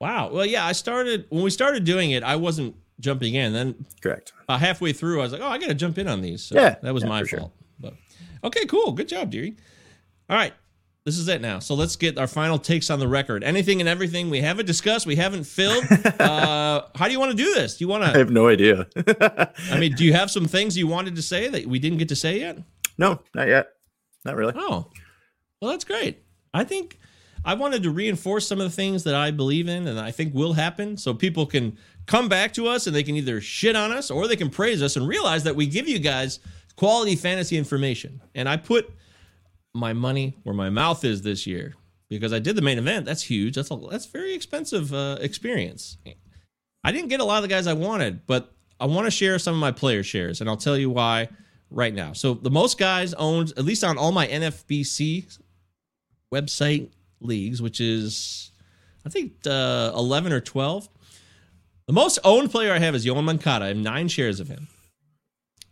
[0.00, 0.30] Wow.
[0.32, 2.22] Well, yeah, I started when we started doing it.
[2.24, 3.52] I wasn't jumping in.
[3.52, 4.32] Then Correct.
[4.48, 6.56] uh, halfway through, I was like, "Oh, I got to jump in on these." So
[6.56, 7.38] Yeah, that was yeah, my for sure.
[7.38, 7.52] fault.
[7.78, 7.94] But
[8.44, 8.92] okay, cool.
[8.92, 9.56] Good job, dearie.
[10.28, 10.52] All right,
[11.04, 11.58] this is it now.
[11.58, 13.42] So let's get our final takes on the record.
[13.42, 15.84] Anything and everything we haven't discussed, we haven't filled.
[16.20, 17.78] uh, how do you want to do this?
[17.78, 18.10] Do you want to?
[18.10, 18.86] I have no idea.
[19.70, 22.08] I mean, do you have some things you wanted to say that we didn't get
[22.10, 22.58] to say yet?
[22.98, 23.68] no, not yet.
[24.24, 24.52] Not really.
[24.56, 24.90] Oh,
[25.60, 26.22] well, that's great.
[26.54, 26.98] I think
[27.44, 30.34] I wanted to reinforce some of the things that I believe in and I think
[30.34, 31.76] will happen so people can
[32.06, 34.82] come back to us and they can either shit on us or they can praise
[34.82, 36.38] us and realize that we give you guys
[36.76, 38.20] quality fantasy information.
[38.34, 38.90] And I put
[39.74, 41.74] my money where my mouth is this year
[42.08, 43.06] because I did the main event.
[43.06, 43.54] That's huge.
[43.54, 45.96] That's a that's very expensive uh, experience.
[46.84, 49.38] I didn't get a lot of the guys I wanted, but I want to share
[49.38, 51.28] some of my player shares, and I'll tell you why
[51.70, 52.12] right now.
[52.12, 55.38] So the most guys owned, at least on all my NFBC
[56.32, 58.50] website leagues, which is
[59.06, 60.88] I think uh, eleven or twelve.
[61.86, 63.64] The most owned player I have is Yoan Moncada.
[63.64, 64.68] I have nine shares of him.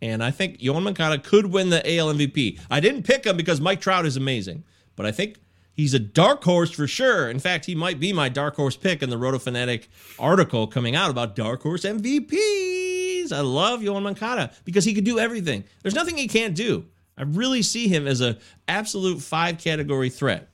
[0.01, 2.59] And I think Yoan Moncada could win the AL MVP.
[2.69, 4.63] I didn't pick him because Mike Trout is amazing,
[4.95, 5.39] but I think
[5.73, 7.29] he's a dark horse for sure.
[7.29, 10.95] In fact, he might be my dark horse pick in the Roto Fanatic article coming
[10.95, 13.31] out about dark horse MVPs.
[13.31, 15.63] I love Yoan Moncada because he could do everything.
[15.83, 16.85] There's nothing he can't do.
[17.17, 18.37] I really see him as a
[18.67, 20.49] absolute five category threat.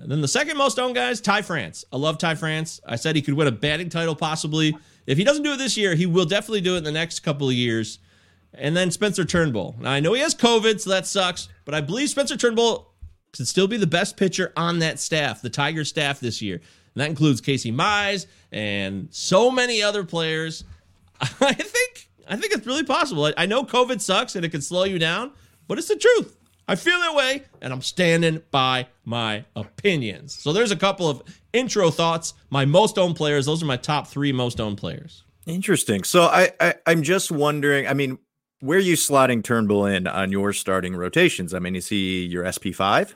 [0.00, 1.84] And then the second most owned guy is Ty France.
[1.92, 2.80] I love Ty France.
[2.86, 4.76] I said he could win a batting title possibly.
[5.06, 7.20] If he doesn't do it this year, he will definitely do it in the next
[7.20, 7.98] couple of years.
[8.56, 9.76] And then Spencer Turnbull.
[9.80, 12.92] Now I know he has COVID, so that sucks, but I believe Spencer Turnbull
[13.32, 16.56] could still be the best pitcher on that staff, the Tiger staff this year.
[16.56, 20.64] And that includes Casey Mize and so many other players.
[21.20, 23.26] I think I think it's really possible.
[23.26, 25.32] I, I know COVID sucks and it can slow you down,
[25.66, 26.36] but it's the truth.
[26.66, 30.32] I feel that way, and I'm standing by my opinions.
[30.40, 32.32] So there's a couple of intro thoughts.
[32.48, 33.44] My most owned players.
[33.44, 35.24] Those are my top three most owned players.
[35.46, 36.04] Interesting.
[36.04, 37.86] So I, I I'm just wondering.
[37.86, 38.18] I mean,
[38.64, 41.52] where are you slotting Turnbull in on your starting rotations?
[41.52, 43.14] I mean, is he your SP five?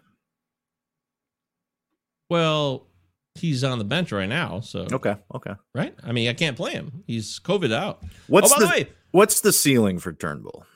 [2.28, 2.86] Well,
[3.34, 4.60] he's on the bench right now.
[4.60, 5.94] So okay, okay, right.
[6.04, 7.02] I mean, I can't play him.
[7.06, 8.02] He's COVID out.
[8.26, 8.88] What's oh, the, the way?
[9.12, 10.66] What's the ceiling for Turnbull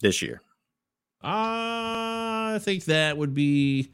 [0.00, 0.40] this year?
[1.22, 3.90] Uh, I think that would be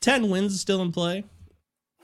[0.00, 1.22] ten wins still in play.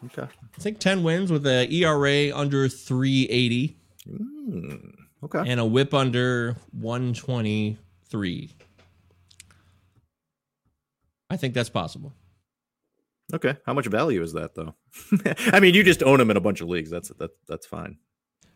[0.05, 3.77] Okay, I think ten wins with a ERA under three eighty.
[4.09, 8.55] Mm, okay, and a WHIP under one twenty three.
[11.29, 12.12] I think that's possible.
[13.33, 13.57] Okay.
[13.64, 14.75] How much value is that though?
[15.53, 16.91] I mean, you just own him in a bunch of leagues.
[16.91, 17.97] That's that, that's fine.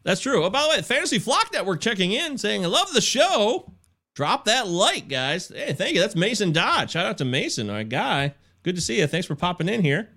[0.03, 0.45] That's true.
[0.45, 3.73] Oh, by the way, Fantasy Flock Network checking in saying, I love the show.
[4.15, 5.49] Drop that like, guys.
[5.49, 6.01] Hey, thank you.
[6.01, 6.91] That's Mason Dodge.
[6.91, 8.35] Shout out to Mason, our guy.
[8.62, 9.07] Good to see you.
[9.07, 10.11] Thanks for popping in here.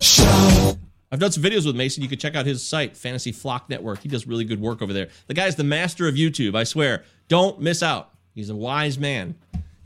[1.12, 2.04] I've done some videos with Mason.
[2.04, 4.00] You can check out his site, Fantasy Flock Network.
[4.00, 5.08] He does really good work over there.
[5.28, 6.56] The guy's the master of YouTube.
[6.56, 7.04] I swear.
[7.28, 8.12] Don't miss out.
[8.36, 9.36] He's a wise man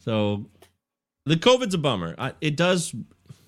[0.00, 0.44] So
[1.26, 2.14] the COVID's a bummer.
[2.18, 2.94] I, it does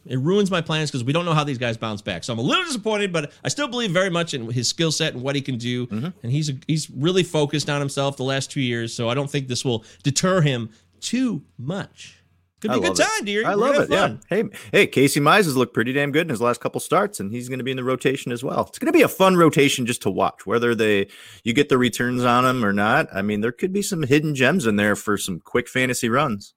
[0.07, 2.25] it ruins my plans because we don't know how these guys bounce back.
[2.25, 5.15] So I'm a little disappointed, but I still believe very much in his skill set
[5.15, 5.87] and what he can do.
[5.87, 6.09] Mm-hmm.
[6.23, 8.95] And he's he's really focused on himself the last two years.
[8.95, 12.19] So I don't think this will deter him too much.
[12.65, 13.47] Could be I a good time, dear.
[13.47, 13.91] I love it.
[13.91, 14.17] Yeah.
[14.31, 17.31] Hey, hey, Casey Mize has looked pretty damn good in his last couple starts, and
[17.31, 18.65] he's going to be in the rotation as well.
[18.71, 21.09] It's going to be a fun rotation just to watch, whether they
[21.43, 23.07] you get the returns on them or not.
[23.15, 26.55] I mean, there could be some hidden gems in there for some quick fantasy runs.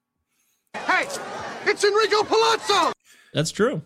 [0.72, 1.06] Hey,
[1.66, 2.92] it's Enrico Palazzo.
[3.34, 3.82] That's true.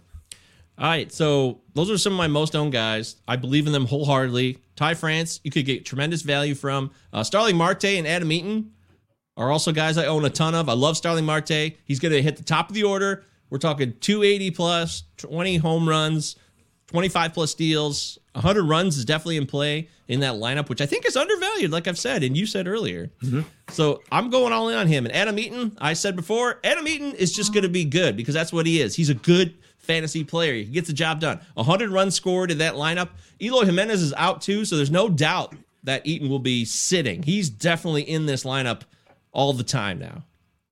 [0.79, 3.17] All right, so those are some of my most owned guys.
[3.27, 4.59] I believe in them wholeheartedly.
[4.77, 6.93] Ty France, you could get tremendous value from.
[7.13, 8.71] Uh, Starling Marte and Adam Eaton
[9.37, 10.69] are also guys I own a ton of.
[10.69, 11.75] I love Starling Marte.
[11.85, 13.25] He's going to hit the top of the order.
[13.51, 16.37] We're talking 280 plus, 20 home runs,
[16.89, 18.19] 25 plus steals.
[18.33, 21.87] 100 runs is definitely in play in that lineup, which I think is undervalued, like
[21.87, 23.11] I've said, and you said earlier.
[23.23, 23.43] Mm-hmm.
[23.69, 25.05] So I'm going all in on him.
[25.05, 28.35] And Adam Eaton, I said before, Adam Eaton is just going to be good because
[28.35, 28.95] that's what he is.
[28.95, 30.55] He's a good fantasy player.
[30.55, 31.41] He gets the job done.
[31.55, 33.11] 100 runs scored in that lineup.
[33.41, 35.55] Eloy Jimenez is out too, so there's no doubt
[35.85, 37.23] that Eaton will be sitting.
[37.23, 38.83] He's definitely in this lineup
[39.33, 40.25] all the time now.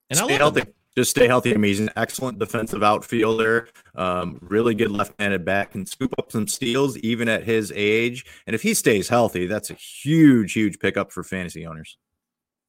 [0.08, 0.60] And Stay I love healthy.
[0.60, 1.54] Him just stay healthy.
[1.54, 6.32] I mean, he's an excellent defensive outfielder, um, really good left-handed bat, can scoop up
[6.32, 8.26] some steals even at his age.
[8.46, 11.96] And if he stays healthy, that's a huge, huge pickup for fantasy owners.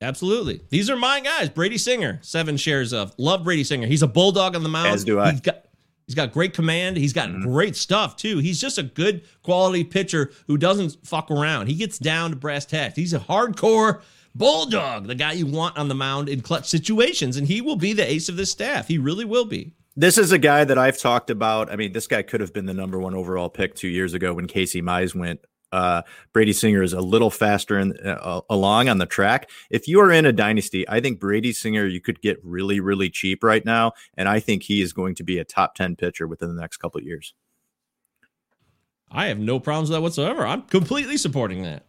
[0.01, 0.61] Absolutely.
[0.69, 1.49] These are my guys.
[1.49, 3.13] Brady Singer, seven shares of.
[3.17, 3.87] Love Brady Singer.
[3.87, 4.89] He's a bulldog on the mound.
[4.89, 5.31] As do I.
[5.31, 5.65] He's got,
[6.05, 6.97] he's got great command.
[6.97, 7.41] He's got mm-hmm.
[7.41, 8.37] great stuff, too.
[8.37, 11.67] He's just a good quality pitcher who doesn't fuck around.
[11.67, 12.95] He gets down to brass tacks.
[12.95, 14.01] He's a hardcore
[14.33, 17.93] Bulldog, the guy you want on the mound in clutch situations, and he will be
[17.93, 18.87] the ace of this staff.
[18.87, 19.73] He really will be.
[19.95, 21.69] This is a guy that I've talked about.
[21.69, 24.33] I mean, this guy could have been the number one overall pick two years ago
[24.33, 25.41] when Casey Mize went.
[25.73, 26.01] Uh,
[26.33, 29.49] Brady Singer is a little faster in, uh, along on the track.
[29.69, 33.09] If you are in a dynasty, I think Brady Singer you could get really, really
[33.09, 36.27] cheap right now, and I think he is going to be a top ten pitcher
[36.27, 37.33] within the next couple of years.
[39.09, 40.47] I have no problems with that whatsoever.
[40.47, 41.85] I'm completely supporting that.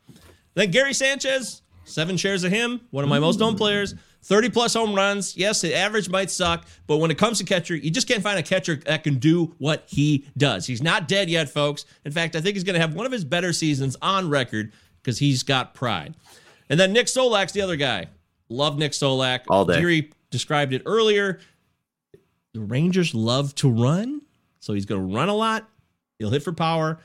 [0.54, 3.94] Then Gary Sanchez, seven shares of him, one of my most owned players.
[4.24, 5.36] 30 plus home runs.
[5.36, 8.38] Yes, the average might suck, but when it comes to catcher, you just can't find
[8.38, 10.66] a catcher that can do what he does.
[10.66, 11.84] He's not dead yet, folks.
[12.04, 14.72] In fact, I think he's going to have one of his better seasons on record
[15.02, 16.14] because he's got pride.
[16.70, 18.06] And then Nick Solak's the other guy.
[18.48, 19.40] Love Nick Solak.
[19.48, 19.78] All day.
[19.80, 21.40] Deary described it earlier.
[22.54, 24.22] The Rangers love to run,
[24.60, 25.68] so he's going to run a lot.
[26.18, 27.00] He'll hit for power.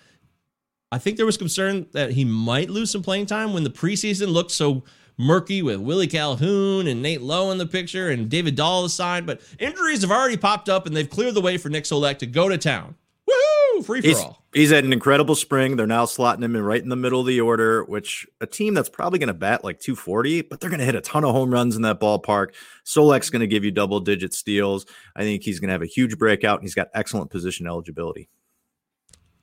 [0.91, 4.29] I think there was concern that he might lose some playing time when the preseason
[4.29, 4.83] looked so
[5.17, 9.25] murky with Willie Calhoun and Nate Lowe in the picture and David Dahl aside.
[9.25, 12.25] But injuries have already popped up and they've cleared the way for Nick Solak to
[12.25, 12.95] go to town.
[13.29, 13.85] Woohoo!
[13.85, 14.43] Free for He's, all.
[14.53, 15.75] he's had an incredible spring.
[15.75, 18.73] They're now slotting him in right in the middle of the order, which a team
[18.73, 21.31] that's probably going to bat like 240, but they're going to hit a ton of
[21.31, 22.53] home runs in that ballpark.
[22.85, 24.85] Solak's going to give you double digit steals.
[25.17, 26.59] I think he's going to have a huge breakout.
[26.59, 28.29] And he's got excellent position eligibility.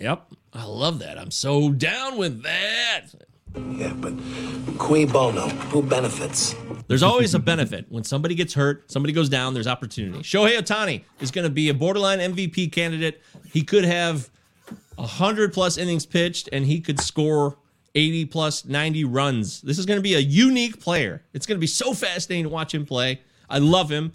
[0.05, 0.33] Yep.
[0.53, 1.19] I love that.
[1.19, 3.07] I'm so down with that.
[3.57, 4.13] Yeah, but
[4.77, 6.55] cui bono, who benefits?
[6.89, 7.87] There's always a benefit.
[7.89, 10.19] When somebody gets hurt, somebody goes down, there's opportunity.
[10.19, 13.23] Shohei Ohtani is going to be a borderline MVP candidate.
[13.51, 14.29] He could have
[14.97, 17.57] 100 plus innings pitched and he could score
[17.95, 19.63] 80 plus 90 runs.
[19.63, 21.23] This is going to be a unique player.
[21.33, 23.23] It's going to be so fascinating to watch him play.
[23.49, 24.13] I love him.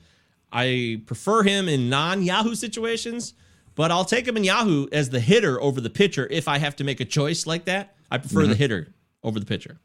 [0.52, 3.34] I prefer him in non Yahoo situations,
[3.80, 6.76] but I'll take him in Yahoo as the hitter over the pitcher if I have
[6.76, 7.96] to make a choice like that.
[8.12, 8.56] I prefer the mm-hmm.
[8.56, 9.80] hitter over the pitcher.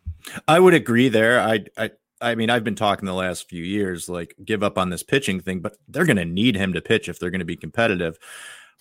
[0.49, 1.39] I would agree there.
[1.39, 1.91] I, I,
[2.21, 5.39] I mean, I've been talking the last few years, like give up on this pitching
[5.39, 8.19] thing, but they're going to need him to pitch if they're going to be competitive.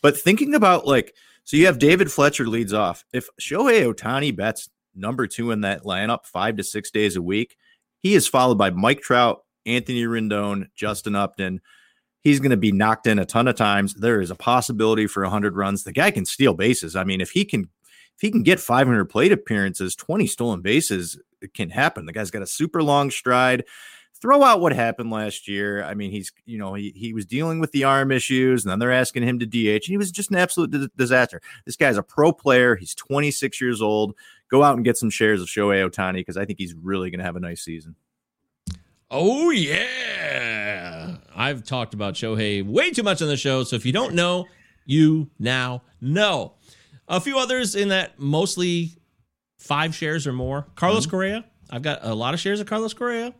[0.02, 3.06] But thinking about like, so you have David Fletcher leads off.
[3.14, 7.56] If Shohei Ohtani bets number two in that lineup five to six days a week,
[8.00, 11.62] he is followed by Mike Trout, Anthony Rendon, Justin Upton.
[12.24, 13.94] He's going to be knocked in a ton of times.
[13.96, 15.84] There is a possibility for 100 runs.
[15.84, 16.96] The guy can steal bases.
[16.96, 17.70] I mean, if he can
[18.16, 22.06] if he can get 500 plate appearances, 20 stolen bases, it can happen.
[22.06, 23.66] The guy's got a super long stride.
[24.22, 25.84] Throw out what happened last year.
[25.84, 28.80] I mean, he's, you know, he, he was dealing with the arm issues, and then
[28.80, 31.42] they're asking him to DH, and he was just an absolute d- disaster.
[31.66, 32.78] This guy's a pro player.
[32.78, 34.16] He's 26 years old.
[34.50, 37.20] Go out and get some shares of Shohei Ohtani because I think he's really going
[37.20, 37.96] to have a nice season.
[39.16, 41.18] Oh, yeah.
[41.36, 43.64] I've talked about Shohei way too much on the show.
[43.64, 44.48] So if you don't know,
[44.86, 46.54] you now know.
[47.08, 48.98] A few others in that mostly
[49.60, 50.66] five shares or more.
[50.76, 51.12] Carlos mm-hmm.
[51.12, 51.46] Correa.
[51.70, 53.36] I've got a lot of shares of Carlos Correa.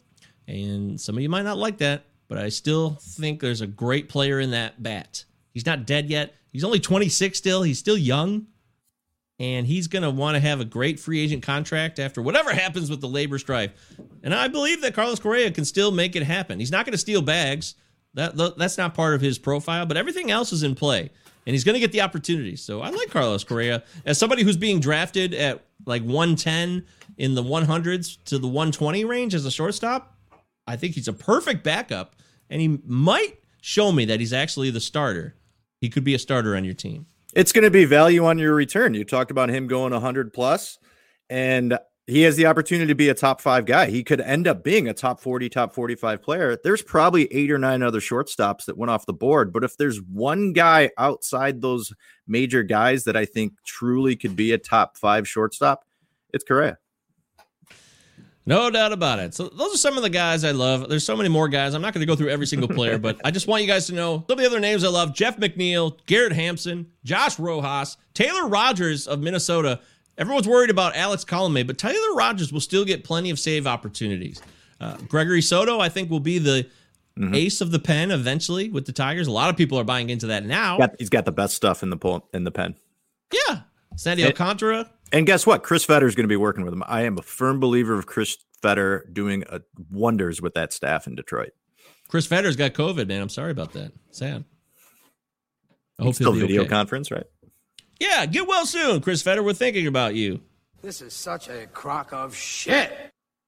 [0.48, 4.10] And some of you might not like that, but I still think there's a great
[4.10, 5.26] player in that bat.
[5.54, 6.36] He's not dead yet.
[6.52, 7.64] He's only 26 still.
[7.64, 8.46] He's still young.
[9.44, 12.90] And he's going to want to have a great free agent contract after whatever happens
[12.90, 13.72] with the labor strife.
[14.24, 16.60] And I believe that Carlos Correa can still make it happen.
[16.60, 17.76] He's not going to steal bags.
[18.14, 21.10] That, that's not part of his profile, but everything else is in play.
[21.46, 22.56] And he's going to get the opportunity.
[22.56, 26.86] So I like Carlos Correa as somebody who's being drafted at like 110
[27.18, 30.16] in the 100s to the 120 range as a shortstop.
[30.68, 32.16] I think he's a perfect backup,
[32.50, 35.36] and he might show me that he's actually the starter.
[35.82, 37.08] He could be a starter on your team.
[37.36, 38.94] It's going to be value on your return.
[38.94, 40.78] You talked about him going 100 plus,
[41.30, 43.88] and he has the opportunity to be a top five guy.
[43.88, 46.58] He could end up being a top 40, top 45 player.
[46.64, 49.52] There's probably eight or nine other shortstops that went off the board.
[49.52, 51.94] But if there's one guy outside those
[52.28, 55.86] major guys that I think truly could be a top five shortstop,
[56.34, 56.78] it's Correa.
[58.46, 59.34] No doubt about it.
[59.34, 60.90] So those are some of the guys I love.
[60.90, 61.74] There's so many more guys.
[61.74, 63.88] I'm not going to go through every single player, but I just want you guys
[63.88, 67.98] to know some of the other names I love: Jeff McNeil, Garrett Hampson, Josh Rojas,
[68.14, 69.80] Taylor Rogers of Minnesota.
[70.18, 74.42] Everyone's worried about Alex Colomé, but Taylor Rogers will still get plenty of save opportunities.
[74.80, 76.68] Uh, Gregory Soto, I think, will be the
[77.18, 77.34] mm-hmm.
[77.34, 79.28] ace of the pen eventually with the Tigers.
[79.28, 80.78] A lot of people are buying into that now.
[81.00, 82.76] He's got, the best stuff in the pull, in the pen.
[83.32, 83.62] Yeah,
[83.96, 84.92] Sandy Alcantara.
[85.14, 85.62] And guess what?
[85.62, 86.84] Chris Fetter is going to be working with him.
[86.88, 89.60] I am a firm believer of Chris Fetter doing uh,
[89.92, 91.52] wonders with that staff in Detroit.
[92.08, 93.22] Chris Fetter's got COVID, man.
[93.22, 93.92] I'm sorry about that.
[94.10, 94.44] Sad.
[96.00, 96.70] I hope still video okay.
[96.70, 97.26] conference, right?
[98.00, 99.44] Yeah, get well soon, Chris Fetter.
[99.44, 100.42] We're thinking about you.
[100.82, 102.92] This is such a crock of shit.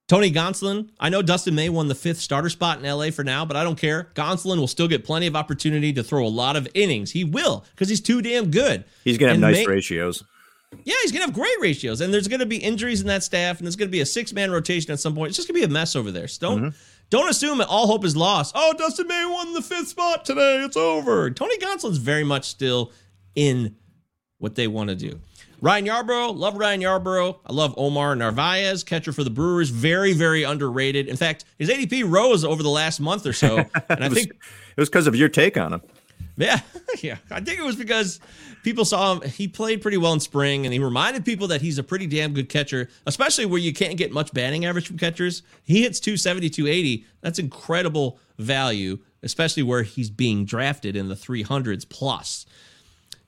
[0.08, 0.90] Tony Gonsolin.
[1.00, 3.64] I know Dustin May won the fifth starter spot in LA for now, but I
[3.64, 4.12] don't care.
[4.14, 7.12] Gonsolin will still get plenty of opportunity to throw a lot of innings.
[7.12, 8.86] He will because he's too damn good.
[9.04, 10.24] He's going to have nice May- ratios.
[10.84, 13.66] Yeah, he's gonna have great ratios, and there's gonna be injuries in that staff, and
[13.66, 15.30] there's gonna be a six man rotation at some point.
[15.30, 16.28] It's just gonna be a mess over there.
[16.28, 16.78] So don't mm-hmm.
[17.10, 18.54] don't assume that all hope is lost.
[18.56, 20.64] Oh, Dustin May won the fifth spot today.
[20.64, 21.30] It's over.
[21.32, 22.92] Tony Gonsolin's very much still
[23.36, 23.76] in
[24.38, 25.20] what they want to do.
[25.62, 27.40] Ryan Yarbrough, love Ryan Yarbrough.
[27.46, 29.70] I love Omar Narvaez, catcher for the Brewers.
[29.70, 31.08] Very, very underrated.
[31.08, 33.58] In fact, his ADP rose over the last month or so,
[33.90, 35.82] and I think it was because of your take on him.
[36.38, 36.60] Yeah,
[37.02, 37.18] yeah.
[37.32, 38.20] I think it was because
[38.64, 39.30] people saw him.
[39.30, 42.34] He played pretty well in spring, and he reminded people that he's a pretty damn
[42.34, 45.44] good catcher, especially where you can't get much batting average from catchers.
[45.64, 47.06] He hits 270, 280.
[47.22, 52.46] That's incredible value, especially where he's being drafted in the 300s plus.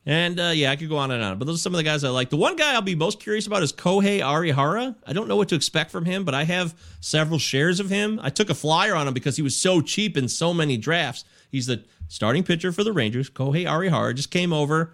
[0.05, 1.83] And uh, yeah, I could go on and on, but those are some of the
[1.83, 2.29] guys I like.
[2.29, 4.95] The one guy I'll be most curious about is Kohei Arihara.
[5.05, 8.17] I don't know what to expect from him, but I have several shares of him.
[8.23, 11.25] I took a flyer on him because he was so cheap in so many drafts.
[11.51, 13.29] He's the starting pitcher for the Rangers.
[13.29, 14.93] Kohei Arihara just came over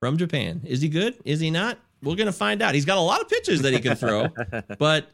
[0.00, 0.60] from Japan.
[0.64, 1.16] Is he good?
[1.24, 1.78] Is he not?
[2.02, 2.74] We're going to find out.
[2.74, 4.28] He's got a lot of pitches that he can throw,
[4.78, 5.10] but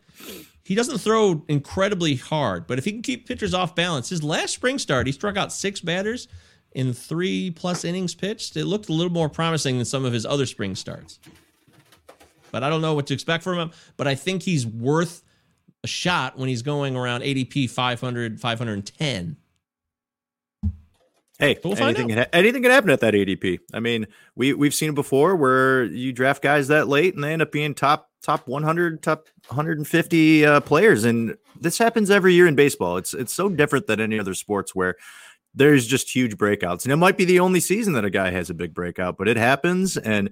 [0.65, 2.67] he doesn't throw incredibly hard.
[2.67, 5.53] But if he can keep pitchers off balance, his last spring start, he struck out
[5.53, 6.29] six batters
[6.73, 8.57] in three plus innings pitched.
[8.57, 11.21] It looked a little more promising than some of his other spring starts.
[12.51, 13.71] But I don't know what to expect from him.
[13.97, 15.23] But I think he's worth
[15.83, 19.37] a shot when he's going around ADP 500, 510.
[21.41, 23.61] Hey, we'll anything can ha- anything can happen at that ADP.
[23.73, 27.33] I mean, we we've seen it before where you draft guys that late and they
[27.33, 32.47] end up being top top 100, top 150 uh, players, and this happens every year
[32.47, 32.99] in baseball.
[32.99, 34.97] It's it's so different than any other sports where
[35.55, 38.51] there's just huge breakouts, and it might be the only season that a guy has
[38.51, 39.97] a big breakout, but it happens.
[39.97, 40.31] And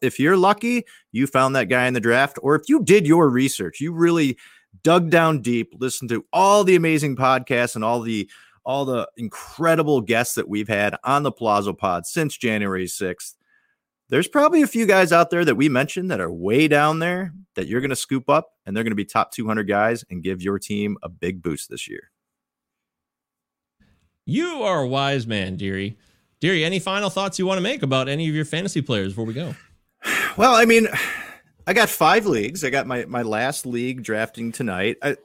[0.00, 3.28] if you're lucky, you found that guy in the draft, or if you did your
[3.28, 4.38] research, you really
[4.82, 8.28] dug down deep, listened to all the amazing podcasts and all the
[8.68, 13.34] all the incredible guests that we've had on the Palazzo Pod since January 6th.
[14.10, 17.32] There's probably a few guys out there that we mentioned that are way down there
[17.54, 20.22] that you're going to scoop up and they're going to be top 200 guys and
[20.22, 22.10] give your team a big boost this year.
[24.26, 25.96] You are a wise man, Deary.
[26.38, 29.24] Deary, any final thoughts you want to make about any of your fantasy players before
[29.24, 29.56] we go?
[30.36, 30.86] Well, I mean,
[31.66, 32.62] I got five leagues.
[32.62, 34.98] I got my my last league drafting tonight.
[35.02, 35.16] I,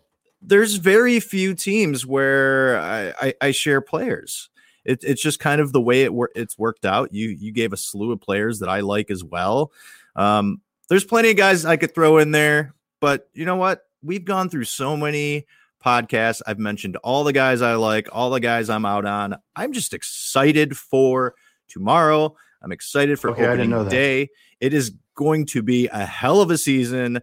[0.45, 4.49] there's very few teams where I, I, I share players.
[4.85, 7.13] It, it's just kind of the way it wor- it's worked out.
[7.13, 9.71] You you gave a slew of players that I like as well.
[10.15, 13.83] Um, there's plenty of guys I could throw in there, but you know what?
[14.01, 15.47] We've gone through so many
[15.83, 16.41] podcasts.
[16.45, 19.35] I've mentioned all the guys I like, all the guys I'm out on.
[19.55, 21.35] I'm just excited for
[21.69, 22.35] tomorrow.
[22.61, 24.29] I'm excited for Okay, opening day.
[24.59, 27.21] It is going to be a hell of a season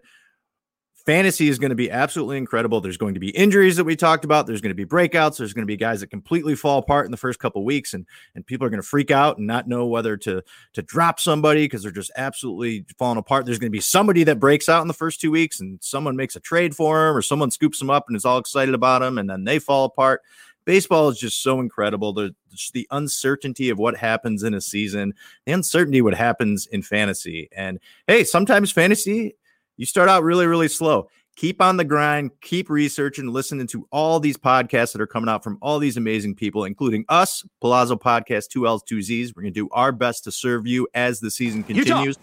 [1.05, 2.81] fantasy is going to be absolutely incredible.
[2.81, 4.47] There's going to be injuries that we talked about.
[4.47, 5.37] There's going to be breakouts.
[5.37, 8.05] There's going to be guys that completely fall apart in the first couple weeks, and
[8.35, 10.43] and people are going to freak out and not know whether to
[10.73, 13.45] to drop somebody because they're just absolutely falling apart.
[13.45, 16.15] There's going to be somebody that breaks out in the first two weeks, and someone
[16.15, 19.01] makes a trade for him, or someone scoops them up and is all excited about
[19.01, 20.21] him, and then they fall apart.
[20.63, 22.13] Baseball is just so incredible.
[22.13, 22.35] The
[22.73, 25.13] the uncertainty of what happens in a season,
[25.45, 29.35] the uncertainty what happens in fantasy, and hey, sometimes fantasy
[29.81, 31.09] you start out really, really slow.
[31.35, 35.43] Keep on the grind, keep researching, listening to all these podcasts that are coming out
[35.43, 39.35] from all these amazing people, including us, Palazzo Podcast, two L's, two Z's.
[39.35, 42.19] We're going to do our best to serve you as the season continues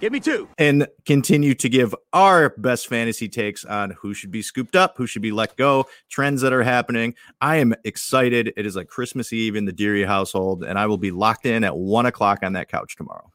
[0.00, 0.48] Give me two.
[0.58, 5.06] and continue to give our best fantasy takes on who should be scooped up, who
[5.06, 7.14] should be let go, trends that are happening.
[7.40, 8.52] I am excited.
[8.56, 11.62] It is like Christmas Eve in the Deary household, and I will be locked in
[11.62, 13.30] at one o'clock on that couch tomorrow.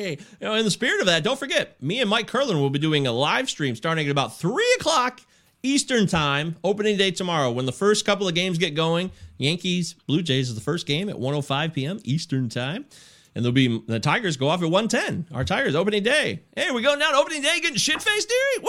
[0.00, 0.10] Yay!
[0.40, 2.78] You know, in the spirit of that, don't forget, me and Mike Curlin will be
[2.78, 5.20] doing a live stream starting at about three o'clock
[5.62, 7.50] Eastern time, opening day tomorrow.
[7.50, 11.10] When the first couple of games get going, Yankees Blue Jays is the first game
[11.10, 12.00] at 105 p.m.
[12.04, 12.86] Eastern time.
[13.34, 15.26] And there'll be the Tigers go off at 110.
[15.36, 16.42] Our Tigers opening day.
[16.56, 18.66] Hey, we going down opening day getting shit faced, Deary?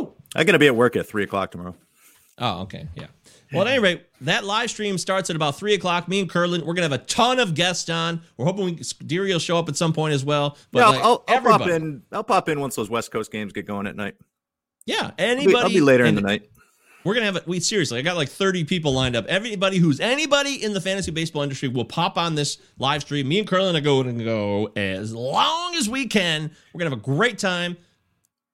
[0.00, 0.12] Woo!
[0.34, 1.74] I'm going to be at work at three o'clock tomorrow.
[2.36, 2.88] Oh, okay.
[2.96, 3.06] Yeah.
[3.52, 6.08] Well, at any rate, that live stream starts at about three o'clock.
[6.08, 8.22] Me and Curlin, we're gonna have a ton of guests on.
[8.36, 10.56] We're hoping we, Deary will show up at some point as well.
[10.70, 12.02] But I'll, like, I'll, I'll pop in.
[12.12, 14.16] I'll pop in once those West Coast games get going at night.
[14.86, 15.56] Yeah, I'll be, anybody.
[15.56, 16.50] I'll be later in the night.
[17.04, 17.46] We're gonna have it.
[17.46, 19.24] We seriously, I got like 30 people lined up.
[19.26, 23.28] Everybody who's anybody in the fantasy baseball industry will pop on this live stream.
[23.28, 26.50] Me and Curlin are going to go as long as we can.
[26.74, 27.76] We're gonna have a great time.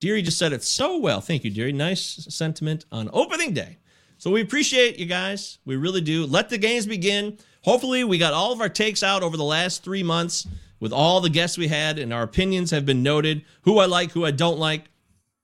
[0.00, 1.20] Deary just said it so well.
[1.20, 1.72] Thank you, Deary.
[1.72, 3.78] Nice sentiment on opening day.
[4.24, 5.58] So we appreciate you guys.
[5.66, 6.24] We really do.
[6.24, 7.36] Let the games begin.
[7.60, 10.48] Hopefully, we got all of our takes out over the last three months
[10.80, 13.44] with all the guests we had, and our opinions have been noted.
[13.64, 14.86] Who I like, who I don't like.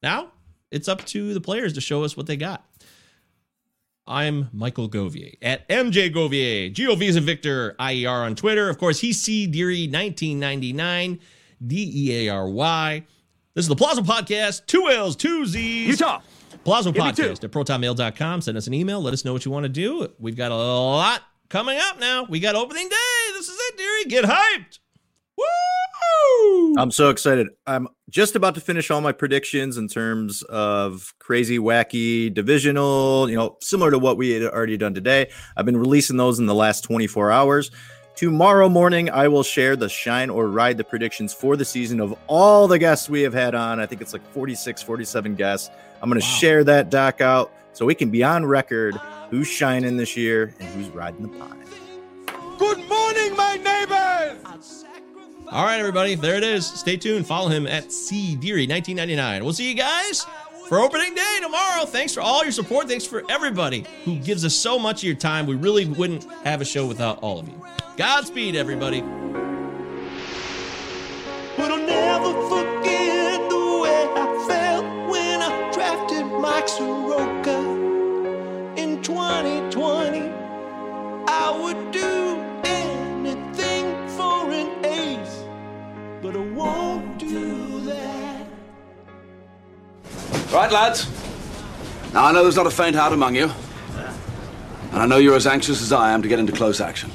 [0.03, 0.33] Now
[0.71, 2.65] it's up to the players to show us what they got.
[4.07, 8.71] I'm Michael Govier at MJ Govier, GOV's and Victor IER on Twitter.
[8.71, 11.21] Of course, he's C Deary 1999,
[11.67, 13.05] D E A R Y.
[13.53, 15.87] This is the Palazzo Podcast, two L's, two Z's.
[15.87, 16.23] Utah.
[16.71, 17.23] Palazzo Give me two.
[17.23, 18.41] Podcast at protonmail.com.
[18.43, 19.01] Send us an email.
[19.01, 20.09] Let us know what you want to do.
[20.19, 22.25] We've got a lot coming up now.
[22.29, 23.33] We got opening day.
[23.33, 24.05] This is it, Deary.
[24.05, 24.79] Get hyped.
[25.37, 26.75] Woo!
[26.79, 27.49] I'm so excited.
[27.67, 33.37] I'm just about to finish all my predictions in terms of crazy, wacky, divisional, you
[33.37, 35.31] know, similar to what we had already done today.
[35.57, 37.71] I've been releasing those in the last 24 hours.
[38.15, 42.15] Tomorrow morning, I will share the shine or ride the predictions for the season of
[42.27, 43.81] all the guests we have had on.
[43.81, 45.71] I think it's like 46, 47 guests.
[46.03, 46.33] I'm going to wow.
[46.33, 48.97] share that doc out so we can be on record
[49.31, 51.65] who's shining this year and who's riding the pine.
[52.59, 54.85] Good morning, my neighbors!
[55.51, 56.67] All right, everybody, there it is.
[56.67, 57.27] Stay tuned.
[57.27, 59.43] Follow him at C Deary 1999.
[59.43, 60.25] We'll see you guys
[60.69, 61.85] for opening day tomorrow.
[61.87, 62.87] Thanks for all your support.
[62.87, 65.47] Thanks for everybody who gives us so much of your time.
[65.47, 67.61] We really wouldn't have a show without all of you.
[67.97, 69.01] Godspeed, everybody.
[71.57, 74.60] But I'll never forget the way I felt when I
[75.91, 77.59] drafted Mike Soroka
[78.77, 80.31] in 2020.
[81.27, 85.43] I would do anything for an ace,
[86.23, 88.47] but I won't do that.
[90.53, 91.09] Right, lads.
[92.15, 93.51] Now, I know there's not a faint heart among you.
[94.93, 97.11] And I know you're as anxious as I am to get into close action.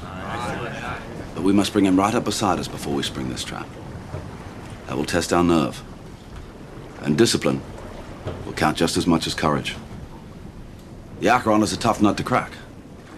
[1.34, 3.68] But we must bring him right up beside us before we spring this trap.
[4.88, 5.82] That will test our nerve.
[7.02, 7.62] And discipline
[8.46, 9.76] will count just as much as courage.
[11.20, 12.52] The Acheron is a tough nut to crack.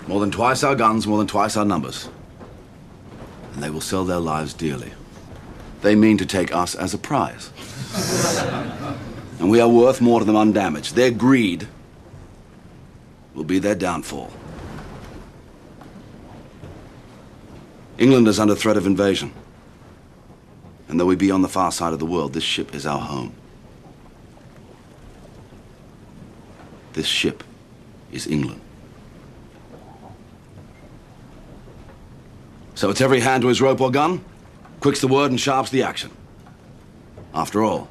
[0.07, 2.09] More than twice our guns, more than twice our numbers.
[3.53, 4.93] And they will sell their lives dearly.
[5.81, 7.51] They mean to take us as a prize.
[9.39, 10.95] and we are worth more to them undamaged.
[10.95, 11.67] Their greed
[13.33, 14.31] will be their downfall.
[17.97, 19.33] England is under threat of invasion.
[20.87, 22.99] And though we be on the far side of the world, this ship is our
[22.99, 23.33] home.
[26.97, 27.43] This ship
[28.11, 28.59] is England.
[32.73, 34.25] So it's every hand to his rope or gun.
[34.79, 36.09] Quick's the word and sharp's the action.
[37.35, 37.87] After all,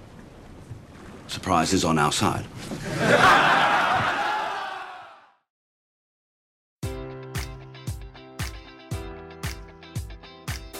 [1.28, 2.46] surprise is on our side.